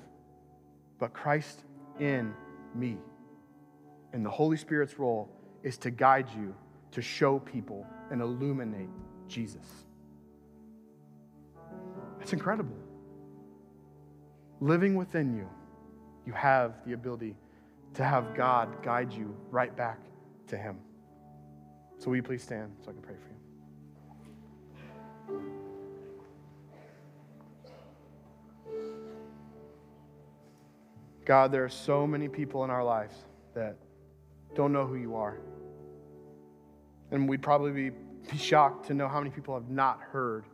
but 0.99 1.13
Christ 1.13 1.61
in 1.99 2.33
me. 2.73 2.97
And 4.15 4.25
the 4.25 4.29
Holy 4.29 4.55
Spirit's 4.55 4.97
role 4.97 5.29
is 5.61 5.77
to 5.79 5.91
guide 5.91 6.29
you 6.37 6.55
to 6.91 7.01
show 7.01 7.37
people 7.39 7.85
and 8.09 8.21
illuminate 8.21 8.87
Jesus. 9.27 9.83
That's 12.17 12.31
incredible. 12.31 12.77
Living 14.61 14.95
within 14.95 15.35
you, 15.35 15.49
you 16.25 16.31
have 16.31 16.75
the 16.85 16.93
ability 16.93 17.35
to 17.95 18.05
have 18.05 18.33
God 18.35 18.81
guide 18.81 19.11
you 19.11 19.35
right 19.51 19.75
back 19.75 19.99
to 20.47 20.55
Him. 20.55 20.77
So, 21.97 22.09
will 22.09 22.15
you 22.15 22.23
please 22.23 22.41
stand 22.41 22.71
so 22.85 22.91
I 22.91 22.93
can 22.93 23.01
pray 23.01 23.15
for 25.27 25.33
you? 25.33 25.41
God, 31.25 31.51
there 31.51 31.65
are 31.65 31.69
so 31.69 32.07
many 32.07 32.29
people 32.29 32.63
in 32.63 32.69
our 32.69 32.83
lives 32.83 33.17
that 33.53 33.75
don't 34.55 34.71
know 34.71 34.85
who 34.85 34.95
you 34.95 35.15
are. 35.15 35.37
And 37.11 37.29
we'd 37.29 37.41
probably 37.41 37.89
be, 37.89 37.95
shocked 38.37 38.87
to 38.87 38.95
know 38.95 39.07
how 39.07 39.19
many 39.19 39.29
people 39.29 39.53
have 39.53 39.69
not 39.69 39.99
heard 40.01 40.45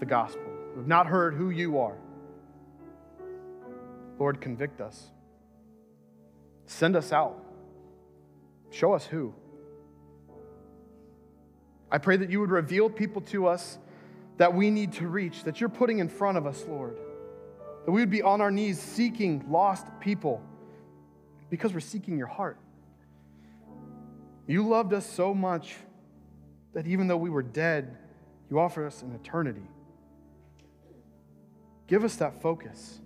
the 0.00 0.06
gospel, 0.06 0.50
have 0.74 0.88
not 0.88 1.06
heard 1.06 1.34
who 1.34 1.50
you 1.50 1.78
are. 1.78 1.96
Lord, 4.18 4.40
convict 4.40 4.80
us. 4.80 5.10
Send 6.66 6.96
us 6.96 7.12
out. 7.12 7.40
Show 8.70 8.92
us 8.92 9.06
who. 9.06 9.32
I 11.92 11.98
pray 11.98 12.16
that 12.16 12.28
you 12.28 12.40
would 12.40 12.50
reveal 12.50 12.90
people 12.90 13.22
to 13.22 13.46
us 13.46 13.78
that 14.38 14.54
we 14.54 14.70
need 14.70 14.92
to 14.94 15.06
reach, 15.06 15.44
that 15.44 15.60
you're 15.60 15.70
putting 15.70 16.00
in 16.00 16.08
front 16.08 16.38
of 16.38 16.46
us, 16.46 16.64
Lord. 16.68 16.96
That 17.84 17.92
we 17.92 18.00
would 18.00 18.10
be 18.10 18.22
on 18.22 18.40
our 18.40 18.50
knees 18.50 18.80
seeking 18.80 19.44
lost 19.48 19.86
people 20.00 20.42
because 21.50 21.72
we're 21.72 21.80
seeking 21.80 22.18
your 22.18 22.26
heart. 22.26 22.58
You 24.48 24.66
loved 24.66 24.94
us 24.94 25.06
so 25.06 25.34
much 25.34 25.76
that 26.72 26.86
even 26.86 27.06
though 27.06 27.18
we 27.18 27.30
were 27.30 27.42
dead, 27.42 27.96
you 28.50 28.58
offered 28.58 28.86
us 28.86 29.02
an 29.02 29.14
eternity. 29.14 29.68
Give 31.86 32.02
us 32.02 32.16
that 32.16 32.40
focus. 32.40 32.98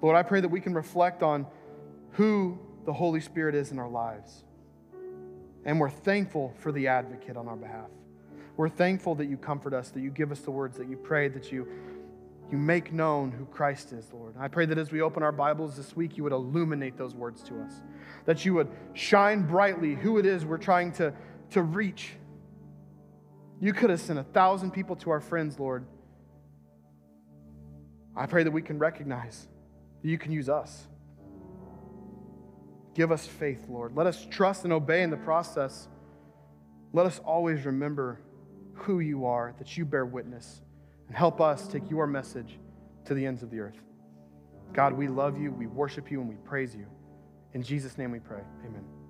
Lord, 0.00 0.16
I 0.16 0.22
pray 0.22 0.40
that 0.40 0.48
we 0.48 0.60
can 0.60 0.74
reflect 0.74 1.22
on 1.22 1.46
who 2.12 2.58
the 2.86 2.92
Holy 2.92 3.20
Spirit 3.20 3.54
is 3.54 3.70
in 3.70 3.78
our 3.78 3.88
lives. 3.88 4.44
And 5.64 5.78
we're 5.78 5.90
thankful 5.90 6.54
for 6.58 6.72
the 6.72 6.88
advocate 6.88 7.36
on 7.36 7.46
our 7.48 7.56
behalf. 7.56 7.90
We're 8.56 8.68
thankful 8.68 9.14
that 9.16 9.26
you 9.26 9.36
comfort 9.36 9.74
us, 9.74 9.90
that 9.90 10.00
you 10.00 10.10
give 10.10 10.32
us 10.32 10.40
the 10.40 10.50
words 10.50 10.76
that 10.78 10.88
you 10.88 10.96
pray, 10.96 11.28
that 11.28 11.52
you, 11.52 11.68
you 12.52 12.58
make 12.58 12.92
known 12.92 13.32
who 13.32 13.46
Christ 13.46 13.92
is, 13.92 14.12
Lord. 14.12 14.34
I 14.38 14.48
pray 14.48 14.66
that 14.66 14.76
as 14.76 14.92
we 14.92 15.00
open 15.00 15.22
our 15.22 15.32
Bibles 15.32 15.74
this 15.76 15.96
week, 15.96 16.18
you 16.18 16.22
would 16.24 16.32
illuminate 16.32 16.98
those 16.98 17.14
words 17.14 17.42
to 17.44 17.58
us, 17.60 17.72
that 18.26 18.44
you 18.44 18.52
would 18.54 18.68
shine 18.92 19.46
brightly 19.46 19.94
who 19.94 20.18
it 20.18 20.26
is 20.26 20.44
we're 20.44 20.58
trying 20.58 20.92
to, 20.92 21.14
to 21.50 21.62
reach. 21.62 22.12
You 23.58 23.72
could 23.72 23.88
have 23.88 24.00
sent 24.00 24.18
a 24.18 24.24
thousand 24.24 24.72
people 24.72 24.96
to 24.96 25.10
our 25.10 25.20
friends, 25.20 25.58
Lord. 25.58 25.86
I 28.14 28.26
pray 28.26 28.42
that 28.42 28.50
we 28.50 28.60
can 28.60 28.78
recognize 28.78 29.48
that 30.02 30.08
you 30.08 30.18
can 30.18 30.30
use 30.30 30.50
us. 30.50 30.86
Give 32.94 33.10
us 33.10 33.26
faith, 33.26 33.64
Lord. 33.68 33.96
Let 33.96 34.06
us 34.06 34.26
trust 34.28 34.64
and 34.64 34.72
obey 34.72 35.02
in 35.02 35.10
the 35.10 35.16
process. 35.16 35.88
Let 36.92 37.06
us 37.06 37.18
always 37.24 37.64
remember 37.64 38.20
who 38.74 39.00
you 39.00 39.24
are, 39.24 39.54
that 39.58 39.78
you 39.78 39.86
bear 39.86 40.04
witness, 40.04 40.60
and 41.12 41.18
help 41.18 41.42
us 41.42 41.68
take 41.68 41.90
your 41.90 42.06
message 42.06 42.58
to 43.04 43.12
the 43.12 43.26
ends 43.26 43.42
of 43.42 43.50
the 43.50 43.60
earth. 43.60 43.76
God, 44.72 44.94
we 44.94 45.08
love 45.08 45.38
you, 45.38 45.52
we 45.52 45.66
worship 45.66 46.10
you, 46.10 46.22
and 46.22 46.26
we 46.26 46.36
praise 46.36 46.74
you. 46.74 46.86
In 47.52 47.62
Jesus' 47.62 47.98
name 47.98 48.12
we 48.12 48.18
pray. 48.18 48.40
Amen. 48.66 49.01